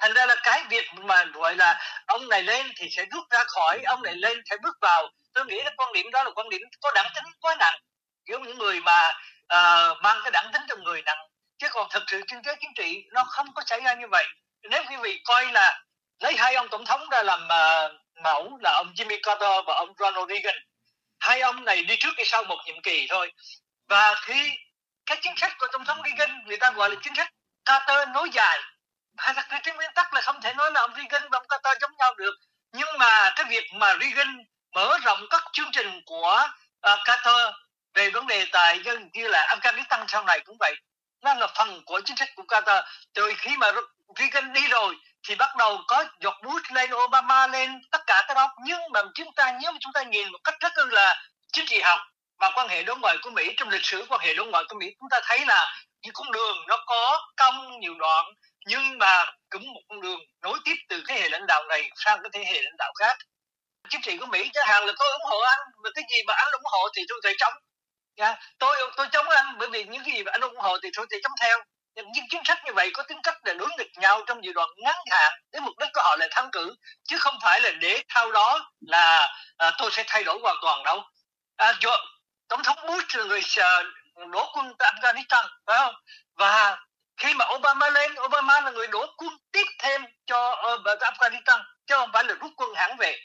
thành 0.00 0.12
ra 0.12 0.26
là 0.26 0.36
cái 0.42 0.64
việc 0.68 0.88
mà 0.94 1.24
gọi 1.24 1.56
là 1.56 1.80
ông 2.06 2.28
này 2.28 2.42
lên 2.42 2.66
thì 2.76 2.88
sẽ 2.90 3.04
rút 3.04 3.30
ra 3.30 3.44
khỏi 3.44 3.82
ông 3.84 4.02
này 4.02 4.14
lên 4.14 4.42
sẽ 4.50 4.56
bước 4.62 4.76
vào. 4.80 5.08
Tôi 5.34 5.46
nghĩ 5.46 5.62
là 5.62 5.70
quan 5.76 5.92
điểm 5.92 6.10
đó 6.10 6.22
là 6.22 6.30
quan 6.34 6.48
điểm 6.48 6.60
có 6.80 6.90
đẳng 6.94 7.10
tính 7.14 7.24
quá 7.40 7.56
nặng. 7.58 7.80
Kiểu 8.26 8.40
những 8.40 8.58
người 8.58 8.80
mà 8.80 9.08
uh, 9.54 9.98
mang 10.02 10.20
cái 10.22 10.30
đẳng 10.30 10.50
tính 10.52 10.62
trong 10.68 10.84
người 10.84 11.02
nặng. 11.02 11.18
Chứ 11.58 11.68
còn 11.70 11.88
thực 11.90 12.02
sự 12.06 12.22
kinh 12.28 12.42
tế 12.42 12.56
chính 12.60 12.74
trị 12.74 13.04
nó 13.12 13.24
không 13.24 13.46
có 13.54 13.62
xảy 13.66 13.80
ra 13.80 13.94
như 13.94 14.06
vậy. 14.10 14.26
Nếu 14.62 14.82
quý 14.90 14.96
vị 14.96 15.20
coi 15.24 15.52
là 15.52 15.82
lấy 16.20 16.36
hai 16.36 16.54
ông 16.54 16.68
tổng 16.68 16.84
thống 16.84 17.08
ra 17.10 17.22
làm 17.22 17.44
uh, 17.44 17.92
mẫu 18.22 18.58
là 18.62 18.72
ông 18.72 18.92
Jimmy 18.96 19.18
Carter 19.22 19.64
và 19.66 19.74
ông 19.74 19.92
Ronald 19.98 20.28
Reagan 20.28 20.54
hai 21.20 21.40
ông 21.40 21.64
này 21.64 21.82
đi 21.82 21.96
trước 21.96 22.14
hay 22.16 22.26
sau 22.26 22.44
một 22.44 22.58
nhiệm 22.66 22.82
kỳ 22.82 23.06
thôi. 23.10 23.32
Và 23.88 24.14
khi 24.14 24.50
các 25.06 25.18
chính 25.22 25.36
sách 25.36 25.52
của 25.58 25.66
tổng 25.72 25.84
thống 25.84 26.02
Reagan 26.04 26.44
người 26.46 26.56
ta 26.56 26.70
gọi 26.70 26.90
là 26.90 26.96
chính 27.02 27.14
sách 27.14 27.28
Carter 27.64 28.08
nối 28.08 28.30
dài 28.32 28.60
hay 29.20 29.34
là 29.34 29.42
cái 29.62 29.74
nguyên 29.74 29.90
tắc 29.94 30.14
là 30.14 30.20
không 30.20 30.40
thể 30.42 30.54
nói 30.54 30.70
là 30.72 30.80
ông 30.80 30.94
Reagan 30.96 31.28
và 31.30 31.38
ông 31.38 31.46
Carter 31.48 31.78
giống 31.80 31.96
nhau 31.98 32.14
được. 32.14 32.34
Nhưng 32.72 32.98
mà 32.98 33.32
cái 33.36 33.46
việc 33.48 33.64
mà 33.72 33.96
Reagan 34.00 34.38
mở 34.74 34.98
rộng 35.04 35.26
các 35.30 35.42
chương 35.52 35.70
trình 35.72 36.00
của 36.06 36.48
à, 36.80 36.92
uh, 36.92 36.98
Carter 37.04 37.54
về 37.94 38.10
vấn 38.10 38.26
đề 38.26 38.46
tại 38.52 38.80
dân 38.84 39.10
như 39.12 39.28
là 39.28 39.56
Afghanistan 39.56 40.04
sau 40.08 40.24
này 40.24 40.40
cũng 40.40 40.56
vậy. 40.60 40.74
Nó 41.22 41.34
là 41.34 41.46
phần 41.46 41.82
của 41.86 42.00
chính 42.04 42.16
sách 42.16 42.28
của 42.36 42.44
Carter 42.48 42.84
từ 43.14 43.32
khi 43.36 43.56
mà 43.56 43.72
Reagan 44.18 44.52
đi 44.52 44.68
rồi 44.68 44.94
thì 45.28 45.34
bắt 45.34 45.56
đầu 45.56 45.80
có 45.88 46.04
giọt 46.20 46.34
Bush 46.42 46.72
lên 46.72 46.90
Obama 46.94 47.46
lên 47.46 47.80
tất 47.90 48.00
cả 48.06 48.24
cái 48.28 48.34
đó. 48.34 48.54
Nhưng 48.64 48.80
mà 48.92 49.00
chúng 49.14 49.34
ta 49.34 49.52
nếu 49.62 49.72
mà 49.72 49.78
chúng 49.80 49.92
ta 49.92 50.02
nhìn 50.02 50.32
một 50.32 50.38
cách 50.44 50.54
rất 50.60 50.72
là 50.76 51.22
chính 51.52 51.66
trị 51.66 51.80
học 51.80 52.00
và 52.40 52.50
quan 52.54 52.68
hệ 52.68 52.82
đối 52.82 52.96
ngoại 52.96 53.16
của 53.22 53.30
Mỹ 53.30 53.54
trong 53.56 53.68
lịch 53.68 53.84
sử 53.84 54.06
quan 54.08 54.20
hệ 54.20 54.34
đối 54.34 54.46
ngoại 54.46 54.64
của 54.68 54.76
Mỹ 54.78 54.86
chúng 55.00 55.08
ta 55.10 55.20
thấy 55.24 55.46
là 55.46 55.74
những 56.02 56.12
con 56.14 56.32
đường 56.32 56.56
nó 56.68 56.76
có 56.86 57.28
cong 57.36 57.80
nhiều 57.80 57.94
đoạn 57.94 58.26
nhưng 58.66 58.98
mà 58.98 59.24
cũng 59.50 59.72
một 59.74 59.80
con 59.88 60.00
đường 60.00 60.20
nối 60.42 60.58
tiếp 60.64 60.74
từ 60.88 61.02
thế 61.08 61.14
hệ 61.14 61.28
lãnh 61.28 61.46
đạo 61.46 61.64
này 61.68 61.90
sang 61.96 62.18
cái 62.22 62.30
thế 62.32 62.52
hệ 62.52 62.62
lãnh 62.62 62.76
đạo 62.78 62.92
khác. 63.00 63.16
Chính 63.88 64.00
trị 64.02 64.16
của 64.16 64.26
Mỹ 64.26 64.50
chẳng 64.52 64.66
hạn 64.68 64.86
là 64.86 64.92
tôi 64.98 65.08
ủng 65.12 65.30
hộ 65.30 65.40
anh 65.40 65.58
mà 65.84 65.90
cái 65.94 66.04
gì 66.10 66.16
mà 66.26 66.34
anh 66.34 66.52
ủng 66.52 66.72
hộ 66.72 66.88
thì 66.96 67.02
tôi 67.08 67.20
thể 67.24 67.34
chống. 67.38 67.52
Yeah. 68.16 68.38
tôi 68.58 68.76
tôi 68.96 69.06
chống 69.12 69.28
anh 69.28 69.58
bởi 69.58 69.68
vì 69.68 69.84
những 69.84 70.04
gì 70.04 70.22
mà 70.22 70.32
anh 70.32 70.40
ủng 70.40 70.56
hộ 70.58 70.78
thì 70.82 70.88
tôi 70.96 71.06
thể 71.10 71.16
chống 71.22 71.32
theo. 71.40 71.58
Những 71.94 72.26
chính 72.30 72.42
sách 72.44 72.58
như 72.64 72.72
vậy 72.72 72.90
có 72.94 73.02
tính 73.02 73.18
cách 73.22 73.34
là 73.44 73.54
đối 73.54 73.68
nghịch 73.78 73.90
nhau 73.96 74.22
trong 74.26 74.44
giai 74.44 74.52
đoạn 74.52 74.68
ngắn 74.76 74.96
hạn 75.10 75.32
để 75.52 75.60
mục 75.60 75.74
đích 75.80 75.88
của 75.94 76.00
họ 76.04 76.16
là 76.16 76.28
thắng 76.30 76.50
cử 76.52 76.74
chứ 77.08 77.18
không 77.18 77.34
phải 77.42 77.60
là 77.60 77.70
để 77.70 78.02
sau 78.14 78.32
đó 78.32 78.70
là 78.80 79.32
à, 79.56 79.72
tôi 79.78 79.90
sẽ 79.92 80.04
thay 80.06 80.24
đổi 80.24 80.38
hoàn 80.42 80.56
toàn 80.62 80.82
đâu. 80.84 81.02
À, 81.56 81.72
do, 81.80 81.96
tổng 82.48 82.62
thống 82.62 82.78
Bush 82.86 83.16
là 83.16 83.24
người 83.24 83.40
uh, 83.60 84.28
đổ 84.30 84.52
quân 84.54 84.74
tại 84.78 84.92
Afghanistan 84.92 85.48
phải 85.66 85.78
không? 85.78 85.94
Và 86.36 86.76
khi 87.20 87.34
mà 87.34 87.44
Obama 87.54 87.90
lên 87.90 88.12
Obama 88.24 88.60
là 88.60 88.70
người 88.70 88.86
đổ 88.86 89.06
quân 89.16 89.32
tiếp 89.52 89.66
thêm 89.78 90.02
cho 90.26 90.50
ờ, 90.50 90.74
uh, 90.74 91.00
Afghanistan 91.00 91.62
chứ 91.86 91.94
không 91.96 92.10
phải 92.12 92.24
là 92.24 92.34
rút 92.34 92.52
quân 92.56 92.74
hẳn 92.74 92.96
về. 92.96 93.18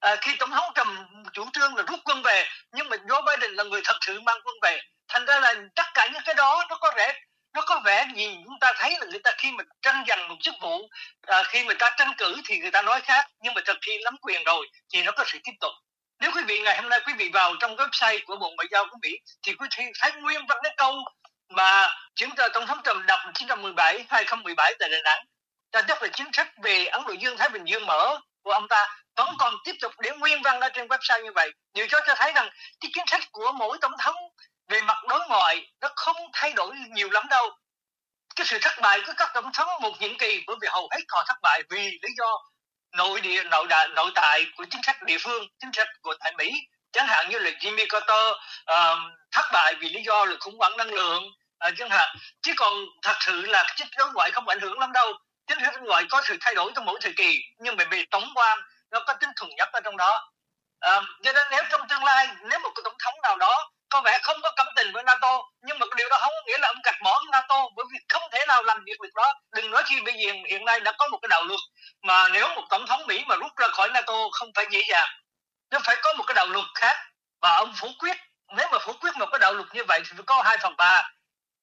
À, 0.00 0.16
khi 0.20 0.36
tổng 0.36 0.50
thống 0.50 0.72
trầm 0.74 1.06
chủ 1.32 1.46
trương 1.52 1.76
là 1.76 1.82
rút 1.82 2.00
quân 2.04 2.22
về 2.22 2.46
nhưng 2.72 2.88
mà 2.88 2.96
Joe 2.96 3.24
Biden 3.24 3.50
là 3.54 3.64
người 3.64 3.80
thật 3.84 3.96
sự 4.00 4.20
mang 4.20 4.40
quân 4.44 4.54
về. 4.62 4.80
Thành 5.08 5.24
ra 5.24 5.40
là 5.40 5.54
tất 5.74 5.86
cả 5.94 6.08
những 6.12 6.22
cái 6.24 6.34
đó 6.34 6.64
nó 6.68 6.76
có 6.76 6.92
vẻ 6.96 7.14
nó 7.54 7.62
có 7.66 7.80
vẻ 7.84 8.06
nhìn 8.14 8.44
chúng 8.44 8.58
ta 8.60 8.72
thấy 8.76 8.96
là 9.00 9.06
người 9.06 9.20
ta 9.24 9.30
khi 9.38 9.52
mà 9.52 9.64
tranh 9.82 10.04
giành 10.08 10.28
một 10.28 10.36
chức 10.40 10.54
vụ 10.60 10.88
à, 11.26 11.42
khi 11.42 11.64
mà 11.64 11.74
ta 11.78 11.94
tranh 11.98 12.12
cử 12.18 12.36
thì 12.44 12.58
người 12.58 12.70
ta 12.70 12.82
nói 12.82 13.00
khác 13.00 13.26
nhưng 13.42 13.54
mà 13.54 13.60
thực 13.66 13.76
khi 13.82 13.92
nắm 14.04 14.16
quyền 14.22 14.44
rồi 14.44 14.66
thì 14.92 15.02
nó 15.02 15.12
có 15.12 15.24
sự 15.26 15.38
tiếp 15.44 15.52
tục. 15.60 15.72
Nếu 16.20 16.30
quý 16.34 16.42
vị 16.42 16.60
ngày 16.60 16.76
hôm 16.80 16.88
nay 16.88 17.00
quý 17.06 17.12
vị 17.18 17.30
vào 17.32 17.54
trong 17.60 17.76
website 17.76 18.18
của 18.26 18.36
bộ 18.36 18.50
ngoại 18.56 18.68
giao 18.70 18.86
của 18.90 18.96
mỹ 19.02 19.10
thì 19.42 19.54
quý 19.54 19.68
vị 19.78 19.84
thấy 20.00 20.12
nguyên 20.12 20.46
văn 20.46 20.58
cái 20.62 20.74
câu 20.76 20.94
mà 21.50 21.88
chúng 22.14 22.30
ta 22.36 22.48
tổng 22.48 22.66
thống 22.66 22.80
trầm 22.84 23.06
đọc 23.06 23.20
1917 23.24 24.04
2017 24.08 24.74
tại 24.78 24.88
đà 24.88 24.98
nẵng 25.04 25.24
là 25.72 25.82
tức 25.82 26.02
là 26.02 26.08
chính 26.12 26.28
sách 26.32 26.48
về 26.62 26.86
ấn 26.86 27.02
độ 27.06 27.12
dương 27.12 27.36
thái 27.36 27.48
bình 27.48 27.64
dương 27.64 27.86
mở 27.86 28.20
của 28.42 28.50
ông 28.50 28.68
ta. 28.68 28.86
Vẫn 29.16 29.34
còn 29.38 29.54
tiếp 29.64 29.74
tục 29.80 29.92
để 30.00 30.10
nguyên 30.10 30.42
văn 30.42 30.60
ở 30.60 30.68
trên 30.68 30.86
website 30.86 31.24
như 31.24 31.32
vậy. 31.32 31.50
Điều 31.74 31.86
đó 31.90 32.00
cho 32.06 32.14
thấy 32.14 32.32
rằng 32.32 32.48
cái 32.80 32.90
chính 32.94 33.04
sách 33.06 33.20
của 33.32 33.52
mỗi 33.52 33.78
tổng 33.80 33.92
thống 33.98 34.16
về 34.68 34.80
mặt 34.80 34.96
đối 35.08 35.28
ngoại 35.28 35.66
nó 35.80 35.88
không 35.96 36.16
thay 36.32 36.52
đổi 36.52 36.74
nhiều 36.90 37.10
lắm 37.10 37.26
đâu. 37.30 37.50
Cái 38.36 38.46
sự 38.46 38.58
thất 38.62 38.72
bại 38.82 39.00
của 39.06 39.12
các 39.16 39.30
tổng 39.34 39.52
thống 39.52 39.68
một 39.82 40.00
nhiệm 40.00 40.18
kỳ 40.18 40.44
bởi 40.46 40.56
vì 40.60 40.68
hầu 40.70 40.88
hết 40.92 41.00
họ 41.08 41.24
thất 41.28 41.36
bại 41.42 41.62
vì 41.70 41.82
lý 41.82 42.08
do 42.18 42.38
nội 42.96 43.20
địa 43.20 43.44
nội 43.44 43.66
đại 43.68 43.88
nội 43.88 44.10
tại 44.14 44.44
của 44.56 44.64
chính 44.70 44.82
sách 44.82 44.96
địa 45.02 45.18
phương 45.20 45.46
chính 45.60 45.70
sách 45.72 45.88
của 46.02 46.14
tại 46.20 46.32
Mỹ. 46.38 46.52
Chẳng 46.92 47.06
hạn 47.06 47.28
như 47.30 47.38
là 47.38 47.50
Jimmy 47.50 47.86
Carter 47.88 48.32
uh, 48.72 48.98
thất 49.32 49.44
bại 49.52 49.74
vì 49.74 49.88
lý 49.88 50.02
do 50.02 50.24
là 50.24 50.36
khủng 50.40 50.58
hoảng 50.58 50.76
năng 50.76 50.90
lượng 50.90 51.22
uh, 51.68 51.76
dân 51.76 51.90
hạt 51.90 52.14
chứ 52.42 52.52
còn 52.56 52.72
thật 53.02 53.16
sự 53.20 53.46
là 53.46 53.64
chính 53.76 53.88
sách 53.96 54.08
ngoại 54.14 54.30
không 54.30 54.48
ảnh 54.48 54.60
hưởng 54.60 54.78
lắm 54.78 54.92
đâu. 54.92 55.12
Chính 55.46 55.58
sách 55.60 55.82
ngoại 55.82 56.04
có 56.10 56.22
sự 56.24 56.36
thay 56.40 56.54
đổi 56.54 56.72
trong 56.74 56.84
mỗi 56.84 56.98
thời 57.02 57.12
kỳ 57.16 57.40
nhưng 57.58 57.76
mà 57.76 57.84
về 57.90 58.04
tổng 58.10 58.28
quan 58.34 58.58
nó 58.90 59.00
có 59.06 59.12
tính 59.12 59.30
thuần 59.36 59.50
nhất 59.56 59.68
ở 59.72 59.80
trong 59.84 59.96
đó. 59.96 60.30
Uh, 60.90 61.04
cho 61.22 61.32
nên 61.32 61.46
nếu 61.50 61.62
trong 61.70 61.88
tương 61.88 62.04
lai 62.04 62.28
nếu 62.50 62.58
một 62.58 62.70
tổng 62.84 62.96
thống 62.98 63.14
nào 63.22 63.36
đó 63.36 63.70
có 63.90 64.00
vẻ 64.00 64.18
không 64.22 64.36
có 64.42 64.52
cảm 64.56 64.66
tình 64.76 64.92
với 64.92 65.02
NATO 65.02 65.42
nhưng 65.62 65.78
mà 65.78 65.86
điều 65.96 66.08
đó 66.08 66.18
không 66.20 66.32
có 66.36 66.42
nghĩa 66.46 66.58
là 66.58 66.68
ông 66.68 66.80
gạch 66.84 67.00
bỏ 67.02 67.20
NATO 67.32 67.68
bởi 67.76 67.86
vì 67.92 67.98
không 68.08 68.22
thể 68.32 68.44
nào 68.48 68.62
làm 68.62 68.84
việc 68.84 68.96
việc 69.02 69.14
đó. 69.14 69.34
Đừng 69.52 69.70
nói 69.70 69.82
khi 69.86 70.00
bây 70.00 70.14
giờ 70.14 70.32
hiện 70.48 70.64
nay 70.64 70.80
đã 70.80 70.92
có 70.98 71.08
một 71.08 71.18
cái 71.22 71.28
đạo 71.28 71.44
luật 71.44 71.60
mà 72.02 72.28
nếu 72.28 72.48
một 72.48 72.62
tổng 72.70 72.86
thống 72.86 73.06
Mỹ 73.06 73.24
mà 73.26 73.36
rút 73.36 73.56
ra 73.56 73.68
khỏi 73.68 73.90
NATO 73.94 74.14
không 74.32 74.50
phải 74.54 74.66
dễ 74.70 74.82
dàng. 74.88 75.08
Nó 75.70 75.78
phải 75.84 75.96
có 76.02 76.12
một 76.12 76.24
cái 76.26 76.34
đạo 76.34 76.46
luật 76.46 76.64
khác 76.74 76.96
và 77.40 77.56
ông 77.56 77.72
phủ 77.76 77.88
quyết. 77.98 78.16
Nếu 78.56 78.68
mà 78.72 78.78
phủ 78.78 78.92
quyết 78.92 79.16
một 79.16 79.26
cái 79.32 79.38
đạo 79.38 79.52
luật 79.52 79.68
như 79.74 79.84
vậy 79.84 80.00
thì 80.04 80.10
phải 80.16 80.24
có 80.26 80.42
hai 80.42 80.58
phần 80.58 80.76
ba 80.76 81.10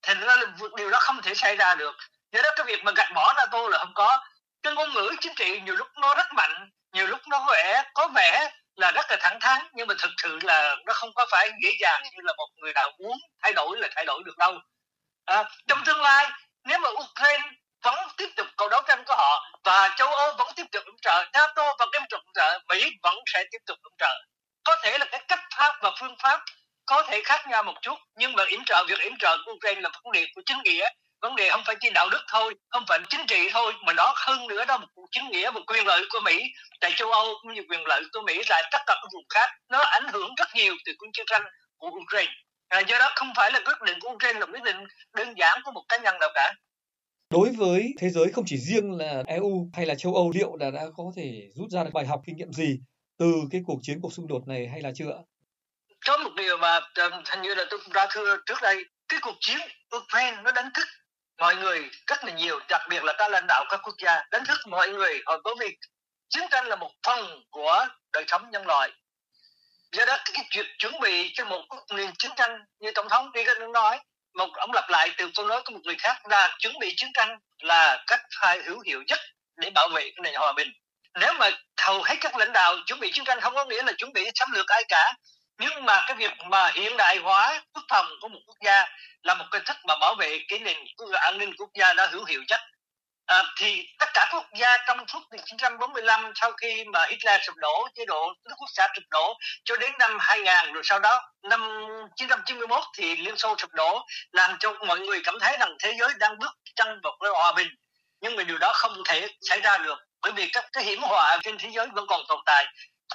thành 0.08 0.20
ra 0.20 0.36
là 0.36 0.46
điều 0.78 0.90
đó 0.90 1.00
không 1.02 1.22
thể 1.22 1.34
xảy 1.34 1.56
ra 1.56 1.76
được. 1.76 1.96
Do 2.32 2.42
đó 2.44 2.50
cái 2.56 2.66
việc 2.66 2.84
mà 2.84 2.92
gạch 2.96 3.12
bỏ 3.16 3.34
nato 3.38 3.68
là 3.68 3.78
không 3.78 3.94
có. 3.94 4.20
Cái 4.64 4.74
ngôn 4.74 4.94
ngữ 4.94 5.16
chính 5.22 5.36
trị 5.36 5.62
nhiều 5.66 5.76
lúc 5.76 5.88
nó 6.02 6.16
rất 6.16 6.34
mạnh 6.34 6.70
nhiều 6.94 7.08
lúc 7.08 7.20
nó 7.28 7.46
vẻ 7.52 7.84
có 7.94 8.08
vẻ 8.08 8.52
là 8.76 8.92
rất 8.92 9.06
là 9.10 9.18
thẳng 9.20 9.40
thắn 9.40 9.68
nhưng 9.74 9.88
mà 9.88 9.94
thực 10.00 10.12
sự 10.18 10.40
là 10.44 10.76
nó 10.86 10.94
không 10.94 11.14
có 11.14 11.26
phải 11.32 11.52
dễ 11.64 11.70
dàng 11.80 12.02
như 12.04 12.22
là 12.24 12.34
một 12.38 12.48
người 12.56 12.74
nào 12.74 12.92
muốn 13.00 13.18
thay 13.42 13.54
đổi 13.54 13.78
là 13.78 13.88
thay 13.96 14.06
đổi 14.06 14.24
được 14.26 14.38
đâu. 14.38 14.60
À, 15.26 15.44
trong 15.68 15.84
tương 15.86 16.02
lai 16.02 16.32
nếu 16.64 16.80
mà 16.80 16.90
ukraine 16.90 17.50
vẫn 17.84 17.96
tiếp 18.18 18.30
tục 18.36 18.48
cuộc 18.58 18.70
đấu 18.70 18.82
tranh 18.88 19.04
của 19.08 19.16
họ 19.18 19.46
và 19.64 19.94
châu 19.98 20.08
âu 20.08 20.34
vẫn 20.38 20.48
tiếp 20.56 20.66
tục 20.72 20.86
ủng 20.86 21.02
trợ 21.02 21.26
nato 21.34 21.76
vẫn 21.80 21.90
tiếp 21.92 22.00
tục 22.10 22.20
ủng 22.26 22.34
trợ 22.34 22.60
mỹ 22.70 22.92
vẫn 23.04 23.16
sẽ 23.34 23.44
tiếp 23.52 23.60
tục 23.66 23.78
ủng 23.84 23.96
trợ 23.98 24.24
có 24.64 24.76
thể 24.84 24.98
là 24.98 25.06
cái 25.12 25.24
cách 25.28 25.44
pháp 25.58 25.76
và 25.82 25.92
phương 26.00 26.16
pháp 26.20 26.42
có 26.88 27.04
thể 27.08 27.22
khác 27.26 27.42
nhau 27.50 27.64
một 27.64 27.74
chút 27.82 27.98
nhưng 28.20 28.34
mà 28.34 28.44
yểm 28.48 28.60
trợ 28.66 28.86
việc 28.90 29.00
yểm 29.00 29.14
trợ 29.20 29.38
của 29.46 29.52
Ukraine 29.52 29.82
là 29.82 29.90
vấn 30.04 30.12
đề 30.12 30.26
của 30.36 30.42
chính 30.46 30.58
nghĩa. 30.64 30.90
Vấn 31.22 31.36
đề 31.36 31.50
không 31.50 31.62
phải 31.66 31.76
chỉ 31.80 31.90
đạo 31.94 32.10
đức 32.10 32.22
thôi 32.32 32.54
không 32.70 32.84
phải 32.88 33.00
chính 33.10 33.26
trị 33.28 33.50
thôi 33.52 33.74
mà 33.86 33.94
nó 33.94 34.14
hơn 34.16 34.48
nữa 34.48 34.66
đó 34.66 34.78
một 34.78 34.88
cuộc 34.96 35.08
chính 35.12 35.30
nghĩa 35.30 35.52
một 35.54 35.62
quyền 35.68 35.88
lợi 35.88 36.02
của 36.10 36.20
mỹ. 36.26 36.44
Tại 36.82 36.92
châu 36.96 37.12
âu 37.12 37.26
cũng 37.42 37.54
như 37.54 37.62
quyền 37.70 37.86
lợi 37.86 38.04
của 38.14 38.22
mỹ 38.22 38.42
tại 38.50 38.64
tất 38.72 38.80
cả 38.88 38.94
các 39.02 39.10
vùng 39.14 39.26
khác 39.30 39.50
nó 39.70 39.80
ảnh 39.80 40.08
hưởng 40.14 40.30
rất 40.38 40.48
nhiều 40.56 40.74
từ 40.86 40.94
cuộc 40.98 41.08
chiến 41.14 41.26
tranh 41.30 41.42
của 41.78 41.88
ukraine. 41.88 42.34
À, 42.68 42.80
do 42.80 43.00
đó 43.00 43.10
không 43.16 43.34
phải 43.36 43.52
là 43.52 43.60
quyết 43.66 43.82
định 43.86 43.98
của 44.02 44.10
ukraine 44.10 44.40
là 44.40 44.46
quyết 44.46 44.64
định 44.64 44.78
đơn 45.16 45.34
giản 45.38 45.60
của 45.64 45.72
một 45.72 45.84
cá 45.90 45.98
nhân 45.98 46.16
nào 46.20 46.30
cả. 46.36 46.54
Đối 47.30 47.50
với 47.58 47.94
thế 48.00 48.10
giới 48.10 48.32
không 48.32 48.46
chỉ 48.48 48.58
riêng 48.58 48.92
là 48.92 49.24
EU 49.28 49.70
hay 49.74 49.86
là 49.86 49.96
châu 49.96 50.16
Âu 50.16 50.32
liệu 50.36 50.56
là 50.56 50.72
đã 50.72 50.82
có 50.98 51.04
thể 51.16 51.50
rút 51.56 51.70
ra 51.70 51.84
được 51.84 51.94
bài 51.94 52.06
học 52.06 52.22
kinh 52.26 52.38
nghiệm 52.38 52.52
gì 52.52 52.80
từ 53.20 53.34
cái 53.52 53.62
cuộc 53.66 53.80
chiến 53.82 54.02
cuộc 54.02 54.14
xung 54.14 54.28
đột 54.28 54.48
này 54.48 54.68
hay 54.68 54.82
là 54.82 54.92
chưa? 54.96 55.24
Có 56.06 56.18
một 56.18 56.34
điều 56.36 56.58
mà 56.58 56.80
hình 57.30 57.42
như 57.42 57.56
là 57.56 57.66
tôi 57.70 57.80
cũng 57.80 57.94
đã 57.94 58.08
thưa 58.10 58.38
trước 58.46 58.62
đây, 58.62 58.86
cái 59.08 59.20
cuộc 59.20 59.36
chiến 59.40 59.58
Ukraine 59.96 60.42
nó 60.42 60.52
đánh 60.52 60.70
thức 60.74 60.88
mọi 61.38 61.56
người 61.56 61.90
rất 62.08 62.24
là 62.24 62.32
nhiều, 62.32 62.60
đặc 62.70 62.82
biệt 62.90 63.04
là 63.04 63.14
các 63.18 63.32
lãnh 63.32 63.48
đạo 63.48 63.66
các 63.70 63.80
quốc 63.84 63.96
gia, 63.98 64.24
đánh 64.32 64.46
thức 64.46 64.60
mọi 64.68 64.90
người. 64.90 65.22
Ở 65.26 65.40
có 65.44 65.56
việc 65.60 65.78
chiến 66.30 66.44
tranh 66.52 66.68
là 66.68 66.76
một 66.76 66.92
phần 67.06 67.44
của 67.50 67.88
đời 68.14 68.24
sống 68.28 68.52
nhân 68.52 68.68
loại. 68.68 68.92
Do 69.92 70.06
đó, 70.06 70.18
cái 70.34 70.46
chuyện 70.50 70.66
chuẩn 70.80 71.00
bị 71.00 71.32
cho 71.34 71.46
một 71.46 71.66
nền 71.90 72.12
chiến 72.18 72.32
tranh 72.36 72.60
như 72.80 72.92
tổng 72.96 73.10
thống 73.10 73.32
đi 73.32 73.44
nói, 73.74 74.00
một 74.34 74.50
ông 74.54 74.72
lặp 74.74 74.90
lại 74.90 75.12
từ 75.18 75.30
câu 75.36 75.46
nói 75.46 75.62
của 75.66 75.74
một 75.74 75.80
người 75.84 75.96
khác 76.00 76.28
là 76.30 76.56
chuẩn 76.60 76.80
bị 76.80 76.94
chiến 76.98 77.10
tranh 77.14 77.38
là 77.60 78.04
cách 78.08 78.22
phải 78.42 78.64
hữu 78.64 78.80
hiệu 78.80 79.04
nhất 79.08 79.20
để 79.58 79.70
bảo 79.70 79.90
vệ 79.90 80.02
cái 80.02 80.22
nền 80.24 80.34
hòa 80.34 80.54
bình. 80.54 80.68
Nếu 81.20 81.34
mà 81.34 81.50
hầu 81.82 82.04
hết 82.04 82.16
các 82.22 82.38
lãnh 82.38 82.54
đạo 82.54 82.76
chuẩn 82.86 83.00
bị 83.00 83.12
chiến 83.14 83.26
tranh 83.26 83.42
không 83.42 83.56
có 83.56 83.66
nghĩa 83.66 83.84
là 83.84 83.94
chuẩn 83.98 84.14
bị 84.14 84.30
xâm 84.36 84.52
lược 84.52 84.68
ai 84.68 84.84
cả 84.90 85.14
nhưng 85.60 85.86
mà 85.86 86.04
cái 86.08 86.16
việc 86.16 86.32
mà 86.50 86.72
hiện 86.74 86.98
đại 86.98 87.18
hóa 87.18 87.62
quốc 87.74 87.84
phòng 87.90 88.08
của 88.22 88.28
một 88.28 88.40
quốc 88.46 88.58
gia 88.66 88.86
là 89.24 89.34
một 89.34 89.46
cái 89.52 89.62
thức 89.66 89.78
mà 89.88 89.96
bảo 90.02 90.16
vệ 90.16 90.40
cái 90.48 90.60
nền 90.60 90.78
an 91.14 91.38
ninh 91.38 91.54
quốc 91.58 91.70
gia 91.80 91.94
đã 91.94 92.08
hữu 92.12 92.26
hiệu 92.26 92.44
nhất 92.48 92.62
à, 93.28 93.44
thì 93.58 93.88
tất 94.00 94.10
cả 94.14 94.30
quốc 94.34 94.46
gia 94.60 94.78
trong 94.88 95.08
suốt 95.08 95.20
1945 95.20 96.32
sau 96.36 96.52
khi 96.52 96.84
mà 96.94 97.06
Hitler 97.10 97.42
sụp 97.48 97.56
đổ 97.56 97.88
chế 97.96 98.06
độ 98.06 98.34
nước 98.46 98.56
quốc 98.58 98.70
xã 98.74 98.88
sụp 98.96 99.04
đổ 99.10 99.38
cho 99.64 99.76
đến 99.78 99.92
năm 100.00 100.18
2000 100.20 100.74
rồi 100.74 100.84
sau 100.86 101.00
đó 101.00 101.22
năm 101.44 101.60
1991 101.60 102.84
thì 102.98 103.16
Liên 103.16 103.38
Xô 103.38 103.56
sụp 103.58 103.74
đổ 103.74 104.06
làm 104.32 104.56
cho 104.60 104.74
mọi 104.88 105.00
người 105.00 105.22
cảm 105.24 105.40
thấy 105.40 105.58
rằng 105.60 105.76
thế 105.84 105.94
giới 106.00 106.10
đang 106.20 106.40
bước 106.40 106.52
chân 106.76 107.00
vào 107.04 107.18
cái 107.22 107.32
hòa 107.34 107.52
bình. 107.52 107.68
Nhưng 108.22 108.36
mà 108.36 108.44
điều 108.44 108.58
đó 108.58 108.74
không 108.76 109.04
thể 109.06 109.28
xảy 109.42 109.62
ra 109.62 109.78
được 109.78 109.98
bởi 110.22 110.32
vì 110.32 110.50
các 110.54 110.66
cái 110.74 110.84
hiểm 110.84 111.02
họa 111.02 111.38
trên 111.44 111.58
thế 111.58 111.70
giới 111.74 111.88
vẫn 111.94 112.06
còn 112.08 112.22
tồn 112.28 112.40
tại. 112.46 112.66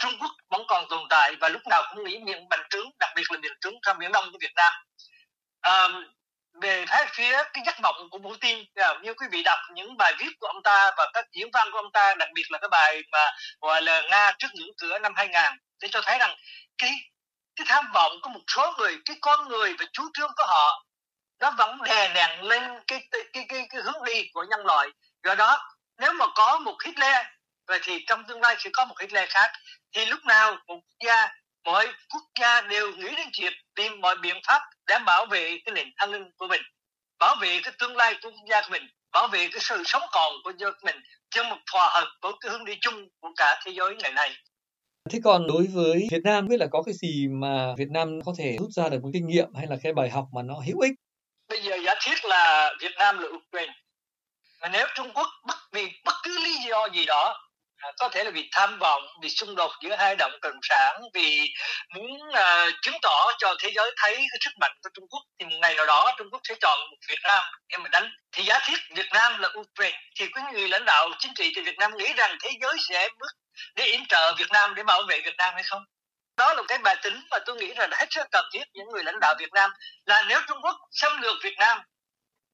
Trung 0.00 0.12
Quốc 0.20 0.30
vẫn 0.50 0.62
còn 0.68 0.84
tồn 0.90 1.00
tại 1.10 1.36
và 1.40 1.48
lúc 1.48 1.62
nào 1.70 1.82
cũng 1.90 2.04
nghĩ 2.04 2.18
miệng 2.18 2.48
bành 2.48 2.62
trướng 2.70 2.90
đặc 3.00 3.10
biệt 3.16 3.30
là 3.30 3.38
miền 3.38 3.52
trướng 3.60 3.74
ra 3.82 3.94
miền 3.94 4.12
đông 4.12 4.32
của 4.32 4.38
Việt 4.40 4.52
Nam. 4.56 4.72
À, 5.60 5.88
về 6.62 6.84
thái 6.86 7.06
phía 7.10 7.42
cái 7.52 7.62
giấc 7.66 7.80
mộng 7.80 8.08
của 8.10 8.18
Putin 8.18 8.64
à, 8.74 8.94
như 9.02 9.14
quý 9.14 9.26
vị 9.30 9.42
đọc 9.42 9.58
những 9.74 9.96
bài 9.96 10.12
viết 10.18 10.30
của 10.40 10.46
ông 10.46 10.62
ta 10.62 10.90
và 10.96 11.10
các 11.14 11.24
diễn 11.32 11.50
văn 11.52 11.68
của 11.72 11.78
ông 11.78 11.92
ta 11.92 12.14
đặc 12.14 12.28
biệt 12.34 12.50
là 12.50 12.58
cái 12.58 12.68
bài 12.68 13.02
mà 13.12 13.30
gọi 13.60 13.82
là 13.82 14.02
Nga 14.10 14.32
trước 14.38 14.48
ngưỡng 14.54 14.76
cửa 14.78 14.98
năm 14.98 15.12
2000 15.16 15.42
để 15.82 15.88
cho 15.90 16.00
thấy 16.04 16.18
rằng 16.18 16.36
cái 16.78 16.90
cái 17.56 17.66
tham 17.68 17.84
vọng 17.94 18.12
của 18.22 18.28
một 18.28 18.40
số 18.46 18.74
người 18.78 18.98
cái 19.04 19.16
con 19.20 19.48
người 19.48 19.74
và 19.78 19.84
chủ 19.92 20.02
trương 20.14 20.30
của 20.36 20.46
họ 20.46 20.84
nó 21.40 21.50
vẫn 21.50 21.82
đè 21.82 22.12
nặng 22.14 22.42
lên 22.42 22.62
cái 22.86 23.08
cái, 23.10 23.20
cái 23.32 23.44
cái 23.48 23.66
cái 23.70 23.80
hướng 23.82 24.04
đi 24.04 24.30
của 24.34 24.44
nhân 24.50 24.66
loại. 24.66 24.88
Do 25.24 25.34
đó 25.34 25.74
nếu 25.98 26.12
mà 26.12 26.26
có 26.34 26.58
một 26.58 26.76
Hitler 26.84 27.26
vậy 27.72 27.80
thì 27.82 28.04
trong 28.06 28.24
tương 28.28 28.40
lai 28.40 28.56
sẽ 28.58 28.70
có 28.72 28.84
một 28.84 28.94
Hitler 29.00 29.28
khác 29.28 29.50
thì 29.94 30.06
lúc 30.06 30.20
nào 30.24 30.52
một 30.52 30.58
quốc 30.66 30.80
gia 31.06 31.28
mọi 31.64 31.86
quốc 31.86 32.22
gia 32.40 32.60
đều 32.60 32.92
nghĩ 32.92 33.08
đến 33.16 33.28
chuyện 33.32 33.52
tìm 33.74 34.00
mọi 34.00 34.16
biện 34.22 34.36
pháp 34.46 34.62
để 34.86 34.98
bảo 35.06 35.26
vệ 35.26 35.58
cái 35.64 35.72
nền 35.74 35.92
an 35.96 36.10
ninh 36.10 36.30
của 36.36 36.46
mình 36.46 36.62
bảo 37.18 37.36
vệ 37.40 37.60
cái 37.62 37.72
tương 37.78 37.96
lai 37.96 38.14
của 38.14 38.30
quốc 38.30 38.46
gia 38.50 38.60
của 38.60 38.68
mình 38.70 38.82
bảo 39.12 39.28
vệ 39.28 39.48
cái 39.52 39.60
sự 39.60 39.82
sống 39.84 40.02
còn 40.12 40.32
của 40.44 40.52
dân 40.58 40.74
mình 40.82 40.96
trong 41.30 41.48
một 41.48 41.56
hòa 41.72 41.90
hợp 41.92 42.08
với 42.22 42.32
cái 42.40 42.52
hướng 42.52 42.64
đi 42.64 42.74
chung 42.80 43.08
của 43.20 43.28
cả 43.36 43.60
thế 43.64 43.72
giới 43.72 43.96
ngày 43.96 44.12
nay 44.12 44.30
Thế 45.10 45.20
còn 45.24 45.46
đối 45.46 45.66
với 45.74 46.08
Việt 46.10 46.22
Nam 46.24 46.48
biết 46.48 46.56
là 46.60 46.66
có 46.70 46.82
cái 46.82 46.94
gì 46.94 47.28
mà 47.28 47.74
Việt 47.78 47.88
Nam 47.90 48.20
có 48.26 48.34
thể 48.38 48.56
rút 48.60 48.70
ra 48.70 48.88
được 48.88 49.02
một 49.02 49.10
kinh 49.12 49.26
nghiệm 49.26 49.54
hay 49.54 49.66
là 49.70 49.76
cái 49.82 49.92
bài 49.92 50.10
học 50.10 50.24
mà 50.34 50.42
nó 50.42 50.54
hữu 50.66 50.80
ích? 50.80 50.92
Bây 51.48 51.62
giờ 51.62 51.76
giả 51.84 51.94
thiết 52.04 52.24
là 52.24 52.72
Việt 52.80 52.92
Nam 52.98 53.18
là 53.18 53.28
Ukraine. 53.28 53.74
Mà 54.62 54.68
nếu 54.72 54.86
Trung 54.94 55.10
Quốc 55.14 55.26
bất 55.46 55.56
vì 55.72 55.88
bất 56.04 56.14
cứ 56.22 56.38
lý 56.44 56.54
do 56.68 56.88
gì 56.94 57.04
đó 57.06 57.41
có 57.98 58.08
thể 58.08 58.24
là 58.24 58.30
vì 58.30 58.48
tham 58.52 58.78
vọng 58.78 59.02
vì 59.22 59.28
xung 59.28 59.54
đột 59.54 59.72
giữa 59.82 59.96
hai 59.96 60.16
động 60.16 60.32
cộng 60.42 60.60
sản 60.62 61.00
vì 61.14 61.54
muốn 61.94 62.10
uh, 62.28 62.74
chứng 62.82 62.96
tỏ 63.02 63.32
cho 63.38 63.54
thế 63.58 63.70
giới 63.74 63.92
thấy 63.96 64.14
cái 64.14 64.38
sức 64.40 64.50
mạnh 64.60 64.72
của 64.82 64.90
Trung 64.94 65.04
Quốc. 65.10 65.20
Thì 65.38 65.46
một 65.46 65.56
ngày 65.60 65.74
nào 65.74 65.86
đó 65.86 66.14
Trung 66.18 66.26
Quốc 66.32 66.40
sẽ 66.44 66.54
chọn 66.60 66.78
Việt 67.08 67.20
Nam 67.22 67.42
để 67.68 67.78
mà 67.78 67.88
đánh. 67.88 68.10
Thì 68.32 68.44
giả 68.44 68.58
thiết 68.66 68.78
Việt 68.94 69.08
Nam 69.12 69.38
là 69.38 69.48
Ukraine. 69.58 69.98
Thì 70.18 70.26
quý 70.26 70.42
người 70.52 70.68
lãnh 70.68 70.84
đạo 70.84 71.08
chính 71.18 71.32
trị 71.34 71.52
từ 71.56 71.62
Việt 71.62 71.78
Nam 71.78 71.96
nghĩ 71.96 72.12
rằng 72.16 72.36
thế 72.42 72.50
giới 72.60 72.76
sẽ 72.88 73.08
bước 73.18 73.32
để 73.74 73.84
yểm 73.84 74.06
trợ 74.08 74.34
Việt 74.38 74.50
Nam 74.52 74.74
để 74.74 74.82
bảo 74.82 75.02
vệ 75.08 75.20
Việt 75.20 75.36
Nam 75.36 75.54
hay 75.54 75.62
không? 75.62 75.82
Đó 76.36 76.54
là 76.54 76.62
cái 76.68 76.78
bài 76.78 76.96
tính 77.02 77.20
mà 77.30 77.38
tôi 77.46 77.56
nghĩ 77.56 77.74
là 77.74 77.88
hết 77.92 78.06
sức 78.10 78.26
cần 78.32 78.44
thiết 78.52 78.64
những 78.72 78.86
người 78.92 79.04
lãnh 79.04 79.20
đạo 79.20 79.34
Việt 79.38 79.52
Nam 79.52 79.70
là 80.04 80.24
nếu 80.28 80.40
Trung 80.48 80.58
Quốc 80.62 80.76
xâm 80.90 81.22
lược 81.22 81.36
Việt 81.42 81.54
Nam 81.58 81.78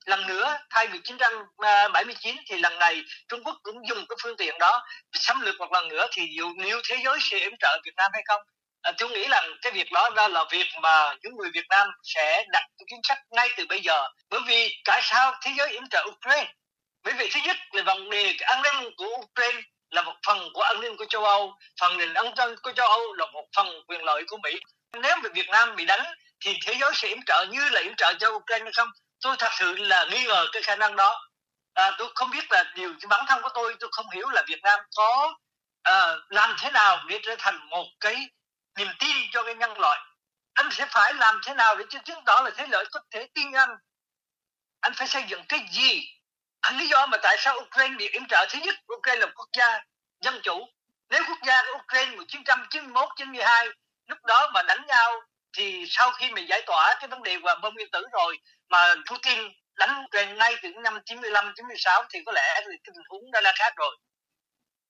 lần 0.06 0.26
nữa 0.26 0.58
thay 0.70 0.87
vì 0.87 0.98
1979 0.98 2.37
thì 2.48 2.58
lần 2.58 2.78
này 2.78 3.02
Trung 3.28 3.44
Quốc 3.44 3.56
cũng 3.62 3.88
dùng 3.88 4.06
cái 4.08 4.16
phương 4.22 4.37
tiện 4.37 4.58
đó 4.58 4.84
xâm 5.12 5.40
lược 5.40 5.58
một 5.58 5.72
lần 5.72 5.88
nữa 5.88 6.06
thì 6.12 6.28
dù 6.38 6.52
nếu 6.56 6.80
thế 6.88 6.96
giới 7.04 7.18
sẽ 7.30 7.38
yểm 7.38 7.52
trợ 7.58 7.80
Việt 7.84 7.94
Nam 7.96 8.11
hay 8.14 8.22
không? 8.26 8.42
À, 8.82 8.92
tôi 8.98 9.11
nghĩ 9.11 9.26
là 9.26 9.46
cái 9.62 9.72
việc 9.72 9.92
đó 9.92 10.11
ra 10.16 10.28
là 10.28 10.44
việc 10.50 10.66
mà 10.82 11.14
những 11.22 11.37
người 11.37 11.50
Việt 11.54 11.66
Nam 11.70 11.88
sẽ 12.02 12.44
đặt 12.52 12.64
chính 12.90 13.00
sách 13.02 13.18
ngay 13.30 13.48
từ 13.56 13.66
bây 13.68 13.80
giờ. 13.80 14.08
Bởi 14.30 14.40
vì 14.46 14.82
tại 14.84 15.00
sao 15.02 15.34
thế 15.42 15.50
giới 15.58 15.70
yểm 15.70 15.88
trợ 15.90 16.04
Ukraine? 16.08 16.52
Bởi 17.04 17.14
vì 17.14 17.28
thứ 17.34 17.40
nhất 17.44 17.56
là 17.72 17.82
vấn 17.82 18.11
đề 18.11 18.34
an 18.40 18.62
ninh 18.62 18.90
của 18.96 19.06
Ukraine 19.06 19.62
là 19.90 20.02
một 20.02 20.14
phần 20.26 20.48
của 20.54 20.62
an 20.62 20.80
ninh 20.80 20.96
của 20.96 21.04
châu 21.08 21.24
Âu 21.24 21.54
phần 21.80 21.96
nền 21.96 22.14
an 22.14 22.26
ninh 22.37 22.56
của 22.62 22.72
châu 22.72 22.88
Âu 22.88 23.12
là 23.14 23.26
một 23.26 23.44
phần 23.56 23.66
quyền 23.88 24.04
lợi 24.04 24.24
của 24.28 24.37
Mỹ. 24.42 24.61
Nếu 25.02 25.16
mà 25.22 25.28
Việt 25.34 25.48
Nam 25.48 25.76
bị 25.76 25.84
đánh 25.84 26.04
thì 26.44 26.58
thế 26.66 26.74
giới 26.80 26.90
sẽ 26.94 27.08
yểm 27.08 27.18
trợ 27.26 27.46
như 27.50 27.68
là 27.68 27.80
yểm 27.80 27.94
trợ 27.96 28.14
cho 28.20 28.28
Ukraine 28.30 28.64
hay 28.64 28.72
không? 28.76 28.88
Tôi 29.20 29.37
thật 29.38 29.50
sự 29.59 29.76
là 29.76 30.07
nghi 30.11 30.24
ngờ 30.24 30.46
cái 30.52 30.62
khả 30.62 30.76
năng 30.76 30.96
đó. 30.96 31.28
À, 31.74 31.90
tôi 31.98 32.09
không 32.14 32.31
biết 32.31 32.52
là 32.52 32.64
điều 32.74 32.94
bản 33.09 33.24
thân 33.28 33.42
của 33.42 33.50
tôi 33.54 33.76
tôi 33.81 33.90
không 33.92 34.11
hiểu 34.11 34.28
là 34.28 34.42
Việt 34.46 34.61
Nam 34.62 34.81
có 34.96 35.35
à, 35.83 36.16
làm 36.28 36.57
thế 36.59 36.70
nào 36.70 37.04
để 37.09 37.20
trở 37.22 37.37
thành 37.38 37.68
một 37.70 37.87
cái 38.00 38.28
niềm 38.76 38.88
tin 38.98 39.16
cho 39.33 39.42
cái 39.42 39.54
nhân 39.54 39.81
loại. 39.81 40.00
Anh 40.54 40.68
sẽ 40.70 40.87
phải 40.90 41.14
làm 41.14 41.40
thế 41.44 41.54
nào 41.54 41.76
để 41.76 41.85
cho 41.88 41.98
chứng 42.04 42.24
tỏ 42.26 42.42
là 42.44 42.50
thế 42.57 42.66
lợi 42.66 42.85
có 42.92 43.00
thể 43.11 43.28
tin 43.35 43.52
anh? 43.52 43.70
Anh 44.81 44.92
phải 44.94 45.07
xây 45.07 45.24
dựng 45.28 45.42
cái 45.48 45.61
gì? 45.72 46.02
Anh 46.61 46.78
lý 46.78 46.88
do 46.88 47.07
mà 47.07 47.18
tại 47.22 47.37
sao 47.38 47.59
Ukraine 47.61 47.96
bị 47.98 48.09
yểm 48.09 48.22
trợ? 48.28 48.46
Thứ 48.50 48.59
nhất 48.59 48.74
Ukraine 48.92 49.20
là 49.20 49.26
quốc 49.35 49.48
gia 49.59 49.81
dân 50.20 50.40
chủ. 50.42 50.68
Nếu 51.11 51.22
quốc 51.28 51.38
gia 51.46 51.62
Ukraine 51.62 52.16
1991 52.16 53.09
92 53.16 53.68
lúc 54.07 54.24
đó 54.24 54.50
mà 54.54 54.62
đánh 54.62 54.87
nhau 54.87 55.20
thì 55.52 55.85
sau 55.88 56.12
khi 56.12 56.31
mình 56.31 56.48
giải 56.48 56.62
tỏa 56.66 56.94
cái 57.00 57.09
vấn 57.09 57.22
đề 57.22 57.37
hòa 57.42 57.54
bom 57.54 57.74
nguyên 57.74 57.90
tử 57.90 58.04
rồi 58.12 58.38
mà 58.68 58.94
Putin 59.11 59.38
đánh 59.76 60.04
Ukraine 60.04 60.35
ngay 60.35 60.57
từ 60.62 60.68
năm 60.68 61.00
95 61.04 61.52
96 61.57 62.04
thì 62.11 62.18
có 62.26 62.33
lẽ 62.33 62.61
thì 62.61 62.76
cái 62.85 62.92
tình 62.94 63.04
huống 63.09 63.31
đã 63.31 63.40
là 63.40 63.52
khác 63.59 63.72
rồi. 63.76 63.96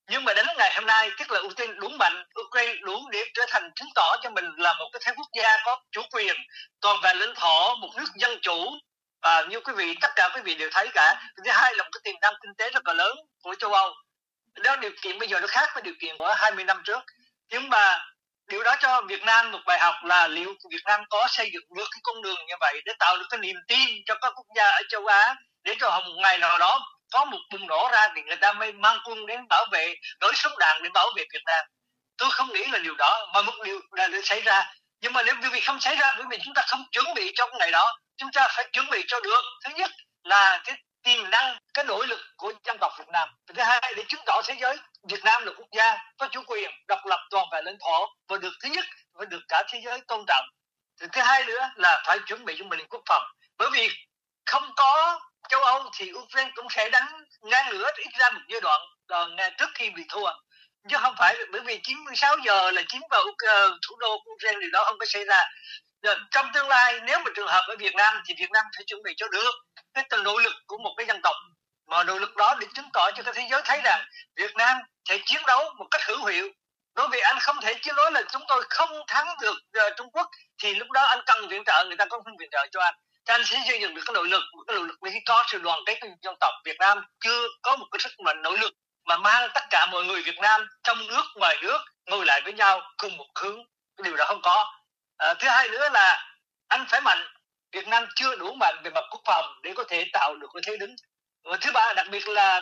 Nhưng 0.09 0.25
mà 0.25 0.33
đến 0.33 0.45
ngày 0.57 0.73
hôm 0.75 0.85
nay, 0.85 1.11
tức 1.19 1.31
là 1.31 1.39
Ukraine 1.39 1.73
đủ 1.73 1.89
mạnh 1.89 2.25
Ukraine 2.47 2.75
đủ 2.81 3.09
để 3.11 3.23
trở 3.33 3.45
thành 3.49 3.71
chứng 3.75 3.89
tỏ 3.95 4.15
cho 4.23 4.29
mình 4.29 4.45
là 4.57 4.73
một 4.73 4.89
cái 4.93 5.01
thế 5.05 5.11
quốc 5.15 5.27
gia 5.37 5.57
có 5.65 5.81
chủ 5.91 6.01
quyền, 6.11 6.35
toàn 6.81 6.97
vẹn 7.03 7.17
lãnh 7.17 7.35
thổ, 7.35 7.75
một 7.75 7.89
nước 7.97 8.05
dân 8.15 8.39
chủ. 8.41 8.65
Và 9.21 9.41
như 9.49 9.59
quý 9.59 9.73
vị, 9.73 9.95
tất 10.01 10.11
cả 10.15 10.29
quý 10.35 10.41
vị 10.41 10.55
đều 10.55 10.69
thấy 10.71 10.87
cả. 10.93 11.21
Thứ 11.37 11.51
hai 11.51 11.75
là 11.75 11.83
một 11.83 11.89
cái 11.91 12.01
tiềm 12.03 12.15
năng 12.21 12.33
kinh 12.41 12.55
tế 12.57 12.69
rất 12.69 12.87
là 12.87 12.93
lớn 12.93 13.17
của 13.43 13.55
châu 13.55 13.73
Âu. 13.73 13.93
Đó, 14.63 14.75
điều 14.75 14.91
kiện 15.01 15.19
bây 15.19 15.27
giờ 15.27 15.39
nó 15.39 15.47
khác 15.47 15.69
với 15.73 15.83
điều 15.83 15.93
kiện 16.01 16.17
của 16.17 16.33
20 16.37 16.63
năm 16.63 16.81
trước. 16.85 16.99
Nhưng 17.49 17.69
mà 17.69 18.05
điều 18.49 18.63
đó 18.63 18.75
cho 18.79 19.01
Việt 19.01 19.23
Nam 19.23 19.51
một 19.51 19.59
bài 19.65 19.79
học 19.79 19.95
là 20.03 20.27
liệu 20.27 20.53
Việt 20.71 20.83
Nam 20.85 21.01
có 21.09 21.27
xây 21.29 21.49
dựng 21.53 21.63
được 21.77 21.87
cái 21.91 21.99
con 22.03 22.21
đường 22.21 22.45
như 22.47 22.53
vậy 22.59 22.81
để 22.85 22.93
tạo 22.99 23.17
được 23.17 23.25
cái 23.29 23.39
niềm 23.39 23.55
tin 23.67 23.89
cho 24.05 24.15
các 24.21 24.33
quốc 24.35 24.45
gia 24.55 24.69
ở 24.69 24.81
châu 24.89 25.05
Á, 25.05 25.35
để 25.63 25.75
cho 25.79 25.89
họ 25.89 25.99
một 25.99 26.15
ngày 26.21 26.37
nào 26.37 26.57
đó 26.57 26.79
có 27.11 27.25
một 27.25 27.37
bùng 27.51 27.67
nổ 27.67 27.89
ra 27.91 28.07
thì 28.15 28.21
người 28.21 28.35
ta 28.35 28.53
mới 28.53 28.71
mang 28.71 28.99
quân 29.05 29.25
đến 29.25 29.47
bảo 29.49 29.65
vệ 29.71 29.95
đối 30.19 30.33
súng 30.35 30.53
đạn 30.59 30.83
để 30.83 30.89
bảo 30.93 31.07
vệ 31.15 31.23
Việt 31.33 31.41
Nam. 31.45 31.65
Tôi 32.17 32.29
không 32.31 32.53
nghĩ 32.53 32.65
là 32.65 32.79
điều 32.79 32.95
đó, 32.95 33.27
mà 33.33 33.41
một 33.41 33.53
điều 33.65 33.79
là 33.91 34.07
để 34.07 34.21
xảy 34.23 34.41
ra. 34.41 34.73
Nhưng 35.01 35.13
mà 35.13 35.23
nếu 35.23 35.35
quý 35.41 35.49
vị 35.49 35.59
không 35.59 35.79
xảy 35.79 35.95
ra 35.95 36.13
bởi 36.17 36.25
vì 36.29 36.37
chúng 36.43 36.53
ta 36.53 36.61
không 36.67 36.83
chuẩn 36.91 37.13
bị 37.13 37.31
cho 37.35 37.47
ngày 37.59 37.71
đó. 37.71 37.97
Chúng 38.17 38.29
ta 38.33 38.47
phải 38.55 38.69
chuẩn 38.73 38.89
bị 38.89 39.03
cho 39.07 39.19
được. 39.19 39.41
Thứ 39.65 39.71
nhất 39.75 39.91
là 40.23 40.61
cái 40.63 40.75
tiềm 41.03 41.29
năng 41.29 41.57
cái 41.73 41.85
nỗ 41.85 42.03
lực 42.03 42.19
của 42.37 42.53
dân 42.65 42.77
tộc 42.81 42.91
Việt 42.99 43.07
Nam. 43.07 43.29
Thứ 43.47 43.63
hai 43.63 43.93
để 43.95 44.03
chứng 44.07 44.21
tỏ 44.25 44.41
thế 44.45 44.55
giới 44.61 44.77
Việt 45.03 45.23
Nam 45.23 45.45
là 45.45 45.51
quốc 45.57 45.67
gia 45.71 45.97
có 46.17 46.27
chủ 46.31 46.41
quyền 46.47 46.71
độc 46.87 47.05
lập 47.05 47.19
toàn 47.29 47.47
vẹn 47.51 47.65
lãnh 47.65 47.77
thổ 47.79 48.07
và 48.27 48.37
được 48.37 48.53
thứ 48.63 48.69
nhất 48.69 48.85
và 49.13 49.25
được 49.25 49.41
cả 49.47 49.63
thế 49.69 49.81
giới 49.85 50.01
tôn 50.07 50.25
trọng. 50.27 50.45
Thứ 51.11 51.21
hai 51.21 51.45
nữa 51.45 51.69
là 51.75 52.03
phải 52.05 52.19
chuẩn 52.25 52.45
bị 52.45 52.55
cho 52.59 52.65
mình 52.65 52.87
quốc 52.89 53.01
phòng. 53.05 53.23
Bởi 53.57 53.69
vì 53.73 53.89
không 54.45 54.71
có 54.75 55.19
châu 55.49 55.63
Âu 55.63 55.89
thì 55.97 56.11
Ukraine 56.13 56.51
cũng 56.55 56.67
sẽ 56.69 56.89
đánh 56.89 57.23
ngang 57.41 57.69
lửa 57.69 57.89
ít 57.97 58.09
ra 58.19 58.29
một 58.29 58.41
giai 58.49 58.61
đoạn 58.61 58.81
ờ, 59.07 59.27
ngay 59.27 59.51
trước 59.57 59.69
khi 59.75 59.89
bị 59.89 60.03
thua. 60.09 60.31
Chứ 60.89 60.97
không 60.99 61.15
phải 61.17 61.35
bởi 61.51 61.61
vì 61.61 61.79
96 61.83 62.37
giờ 62.45 62.71
là 62.71 62.81
chiếm 62.87 63.01
vào 63.09 63.21
uh, 63.21 63.35
ờ, 63.47 63.77
thủ 63.87 63.95
đô 63.99 64.23
Ukraine 64.33 64.59
thì 64.61 64.67
đó 64.71 64.83
không 64.85 64.99
có 64.99 65.05
xảy 65.09 65.25
ra. 65.25 65.45
Dạ, 66.03 66.13
trong 66.31 66.51
tương 66.53 66.67
lai 66.67 66.99
nếu 67.05 67.19
mà 67.19 67.31
trường 67.35 67.47
hợp 67.47 67.65
ở 67.67 67.75
Việt 67.79 67.95
Nam 67.95 68.21
thì 68.25 68.33
Việt 68.37 68.51
Nam 68.51 68.65
phải 68.75 68.83
chuẩn 68.87 69.03
bị 69.03 69.13
cho 69.17 69.27
được 69.27 69.51
cái 69.93 70.03
từng 70.09 70.23
nỗ 70.23 70.37
lực 70.37 70.53
của 70.67 70.77
một 70.77 70.93
cái 70.97 71.05
dân 71.05 71.21
tộc. 71.23 71.35
Mà 71.87 72.03
nỗ 72.03 72.19
lực 72.19 72.35
đó 72.35 72.55
để 72.59 72.67
chứng 72.73 72.89
tỏ 72.93 73.11
cho 73.11 73.23
cái 73.23 73.33
thế 73.33 73.47
giới 73.51 73.61
thấy 73.65 73.81
rằng 73.83 74.05
Việt 74.35 74.55
Nam 74.55 74.77
sẽ 75.09 75.17
chiến 75.25 75.41
đấu 75.47 75.73
một 75.77 75.87
cách 75.91 76.01
hữu 76.07 76.25
hiệu. 76.25 76.49
Đối 76.95 77.07
với 77.07 77.21
anh 77.21 77.39
không 77.39 77.61
thể 77.61 77.73
chứ 77.81 77.91
nói 77.93 78.11
là 78.11 78.21
chúng 78.31 78.41
tôi 78.47 78.63
không 78.69 78.89
thắng 79.07 79.27
được 79.41 79.57
uh, 79.87 79.93
Trung 79.97 80.11
Quốc 80.11 80.27
thì 80.63 80.73
lúc 80.73 80.91
đó 80.91 81.03
anh 81.03 81.19
cần 81.25 81.47
viện 81.47 81.63
trợ 81.65 81.85
người 81.85 81.97
ta 81.97 82.05
cũng 82.05 82.23
không 82.23 82.37
viện 82.39 82.49
trợ 82.51 82.67
cho 82.71 82.81
anh. 82.81 82.93
Thì 83.25 83.33
anh 83.33 83.45
sẽ 83.45 83.59
xây 83.67 83.79
dựng 83.81 83.95
được 83.95 84.01
cái 84.05 84.13
nội 84.13 84.27
lực 84.27 84.43
một 84.53 84.63
cái 84.67 84.75
nội 84.75 84.87
lực 84.87 84.95
khi 85.13 85.19
có 85.25 85.43
sự 85.47 85.59
đoàn 85.59 85.79
kết 85.85 85.97
của 86.01 86.07
dân 86.21 86.35
tộc 86.39 86.53
Việt 86.65 86.77
Nam. 86.79 87.05
Chưa 87.19 87.47
có 87.61 87.75
một 87.75 87.85
cái 87.91 87.99
sức 87.99 88.19
mạnh 88.19 88.41
nỗ 88.41 88.51
lực 88.51 88.73
mà 89.05 89.17
mang 89.17 89.49
tất 89.53 89.63
cả 89.69 89.85
mọi 89.91 90.03
người 90.03 90.21
Việt 90.21 90.37
Nam 90.37 90.67
trong 90.83 91.07
nước 91.07 91.23
ngoài 91.35 91.57
nước 91.61 91.79
ngồi 92.05 92.25
lại 92.25 92.41
với 92.43 92.53
nhau 92.53 92.81
cùng 92.97 93.17
một 93.17 93.27
hướng. 93.35 93.63
Điều 94.03 94.15
đó 94.15 94.25
không 94.27 94.41
có 94.41 94.78
à, 95.19 95.33
thứ 95.33 95.47
hai 95.47 95.69
nữa 95.69 95.89
là 95.93 96.33
anh 96.67 96.85
phải 96.89 97.01
mạnh. 97.01 97.27
Việt 97.71 97.87
Nam 97.87 98.05
chưa 98.15 98.35
đủ 98.35 98.53
mạnh 98.53 98.75
về 98.83 98.91
mặt 98.91 99.03
quốc 99.11 99.21
phòng 99.25 99.45
để 99.63 99.73
có 99.75 99.83
thể 99.89 100.05
tạo 100.13 100.35
được 100.35 100.47
cái 100.53 100.61
thế 100.65 100.77
đứng. 100.77 100.95
Và 101.43 101.57
thứ 101.61 101.71
ba 101.71 101.93
đặc 101.93 102.07
biệt 102.11 102.27
là 102.27 102.61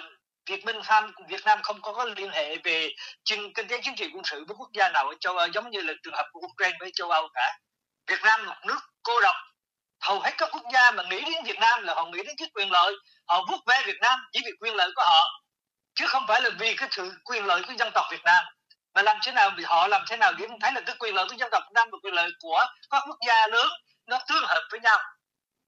Việt 0.50 0.66
Minh 0.66 0.82
Ham 0.84 1.12
Việt 1.28 1.46
Nam 1.46 1.60
không 1.64 1.82
có, 1.82 1.94
có 1.94 2.06
liên 2.06 2.30
hệ 2.30 2.56
về 2.64 2.90
kinh 3.26 3.68
tế 3.68 3.82
chính 3.84 3.96
trị 3.96 4.10
quân 4.14 4.24
sự 4.24 4.46
với 4.48 4.56
quốc 4.60 4.70
gia 4.74 4.90
nào 4.90 5.08
ở 5.08 5.16
châu 5.20 5.38
Âu 5.38 5.48
giống 5.48 5.70
như 5.70 5.82
là 5.82 5.94
trường 6.04 6.14
hợp 6.14 6.26
của 6.32 6.40
Ukraine 6.40 6.78
với 6.80 6.92
châu 6.96 7.10
Âu 7.12 7.28
cả. 7.34 7.58
Việt 8.08 8.22
Nam 8.24 8.46
một 8.46 8.56
nước 8.68 8.80
cô 9.04 9.22
độc. 9.22 9.36
Hầu 10.02 10.20
hết 10.20 10.32
các 10.38 10.50
quốc 10.52 10.64
gia 10.74 10.92
mà 10.92 11.04
nghĩ 11.04 11.22
đến 11.22 11.44
Việt 11.46 11.60
Nam 11.60 11.84
là 11.84 11.94
họ 11.94 12.06
nghĩ 12.06 12.24
đến 12.24 12.36
cái 12.38 12.48
quyền 12.54 12.72
lợi. 12.72 12.94
Họ 13.28 13.46
vuốt 13.50 13.60
ve 13.66 13.84
Việt 13.86 13.98
Nam 14.02 14.20
chỉ 14.32 14.40
vì 14.46 14.52
quyền 14.60 14.76
lợi 14.76 14.90
của 14.96 15.04
họ 15.06 15.42
chứ 15.96 16.08
không 16.08 16.26
phải 16.28 16.42
là 16.42 16.50
vì 16.60 16.76
cái 16.76 16.90
sự 16.92 17.12
quyền 17.24 17.46
lợi 17.46 17.62
của 17.68 17.74
dân 17.80 17.92
tộc 17.94 18.06
Việt 18.12 18.24
Nam 18.24 18.44
mà 18.98 19.04
làm 19.04 19.18
thế 19.24 19.32
nào 19.32 19.52
họ 19.66 19.88
làm 19.88 20.02
thế 20.10 20.18
nào 20.18 20.34
để 20.38 20.46
thấy 20.62 20.72
là 20.76 20.82
cái 20.82 20.96
quyền 21.00 21.16
lợi 21.16 21.26
của 21.30 21.36
dân 21.38 21.50
tộc 21.52 21.64
Việt 21.68 21.74
Nam 21.74 21.88
và 21.92 21.98
quyền 22.04 22.14
lợi 22.14 22.30
của 22.40 22.66
các 22.90 23.04
quốc 23.08 23.18
gia 23.28 23.48
lớn 23.48 23.68
nó 24.08 24.20
tương 24.30 24.44
hợp 24.44 24.62
với 24.72 24.80
nhau? 24.80 24.98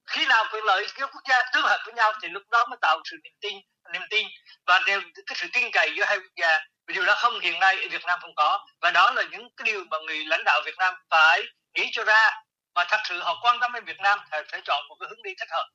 Khi 0.06 0.26
nào 0.26 0.44
quyền 0.52 0.64
lợi 0.64 0.86
của 0.98 1.06
quốc 1.12 1.22
gia 1.28 1.42
tương 1.54 1.62
hợp 1.62 1.78
với 1.84 1.94
nhau 1.94 2.12
thì 2.22 2.28
lúc 2.28 2.42
đó 2.50 2.66
mới 2.70 2.78
tạo 2.82 3.00
sự 3.10 3.16
niềm 3.24 3.32
tin 3.40 3.54
niềm 3.92 4.02
tin 4.10 4.26
và 4.66 4.80
đều 4.86 5.00
cái 5.26 5.36
sự 5.36 5.46
tin 5.52 5.64
cậy 5.72 5.90
giữa 5.96 6.04
hai 6.06 6.18
quốc 6.18 6.32
gia. 6.36 6.58
Điều 6.94 7.06
đó 7.06 7.14
không 7.16 7.40
hiện 7.40 7.60
nay 7.60 7.76
ở 7.82 7.88
Việt 7.90 8.04
Nam 8.06 8.18
không 8.22 8.34
có. 8.36 8.58
Và 8.82 8.90
đó 8.90 9.10
là 9.10 9.22
những 9.32 9.48
cái 9.56 9.64
điều 9.64 9.84
mà 9.90 9.96
người 10.06 10.24
lãnh 10.24 10.44
đạo 10.44 10.60
Việt 10.66 10.74
Nam 10.78 10.94
phải 11.10 11.42
nghĩ 11.74 11.88
cho 11.92 12.04
ra. 12.04 12.30
Mà 12.74 12.84
thật 12.88 13.00
sự 13.08 13.20
họ 13.20 13.38
quan 13.42 13.56
tâm 13.60 13.72
đến 13.74 13.84
Việt 13.84 14.00
Nam 14.02 14.18
thì 14.32 14.38
phải 14.52 14.60
chọn 14.64 14.82
một 14.88 14.96
cái 15.00 15.06
hướng 15.10 15.22
đi 15.22 15.30
thích 15.40 15.48
hợp. 15.50 15.66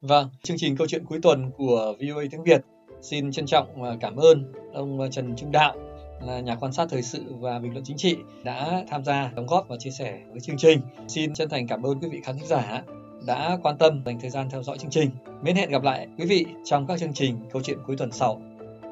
Vâng, 0.00 0.30
chương 0.42 0.56
trình 0.60 0.76
câu 0.78 0.86
chuyện 0.90 1.04
cuối 1.08 1.18
tuần 1.22 1.50
của 1.56 1.94
VOA 2.00 2.24
tiếng 2.30 2.44
Việt 2.44 2.60
xin 3.02 3.32
trân 3.32 3.46
trọng 3.46 3.98
cảm 4.00 4.16
ơn 4.16 4.52
ông 4.74 5.10
Trần 5.12 5.34
Trung 5.36 5.52
Đạo 5.52 5.89
là 6.26 6.40
nhà 6.40 6.54
quan 6.54 6.72
sát 6.72 6.86
thời 6.90 7.02
sự 7.02 7.24
và 7.40 7.58
bình 7.58 7.72
luận 7.72 7.84
chính 7.84 7.96
trị 7.96 8.16
đã 8.42 8.84
tham 8.88 9.04
gia 9.04 9.30
đóng 9.34 9.46
góp 9.46 9.68
và 9.68 9.76
chia 9.76 9.90
sẻ 9.90 10.20
với 10.30 10.40
chương 10.40 10.56
trình. 10.58 10.80
Xin 11.08 11.34
chân 11.34 11.48
thành 11.48 11.66
cảm 11.66 11.82
ơn 11.82 12.00
quý 12.00 12.08
vị 12.08 12.20
khán 12.24 12.38
thính 12.38 12.46
giả 12.46 12.82
đã 13.26 13.58
quan 13.62 13.76
tâm 13.78 14.02
dành 14.06 14.20
thời 14.20 14.30
gian 14.30 14.50
theo 14.50 14.62
dõi 14.62 14.78
chương 14.78 14.90
trình. 14.90 15.10
Mến 15.42 15.56
hẹn 15.56 15.70
gặp 15.70 15.82
lại 15.82 16.08
quý 16.18 16.26
vị 16.26 16.46
trong 16.64 16.86
các 16.86 17.00
chương 17.00 17.14
trình 17.14 17.36
câu 17.52 17.62
chuyện 17.62 17.78
cuối 17.86 17.96
tuần 17.96 18.12
sau. 18.12 18.42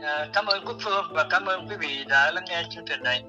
À, 0.03 0.29
cảm 0.33 0.47
ơn 0.47 0.65
Quốc 0.65 0.77
Phương 0.81 1.05
và 1.11 1.27
cảm 1.31 1.45
ơn 1.45 1.69
quý 1.69 1.77
vị 1.81 2.05
đã 2.09 2.31
lắng 2.31 2.45
nghe 2.49 2.63
chương 2.71 2.85
trình 2.89 3.03
này. 3.03 3.23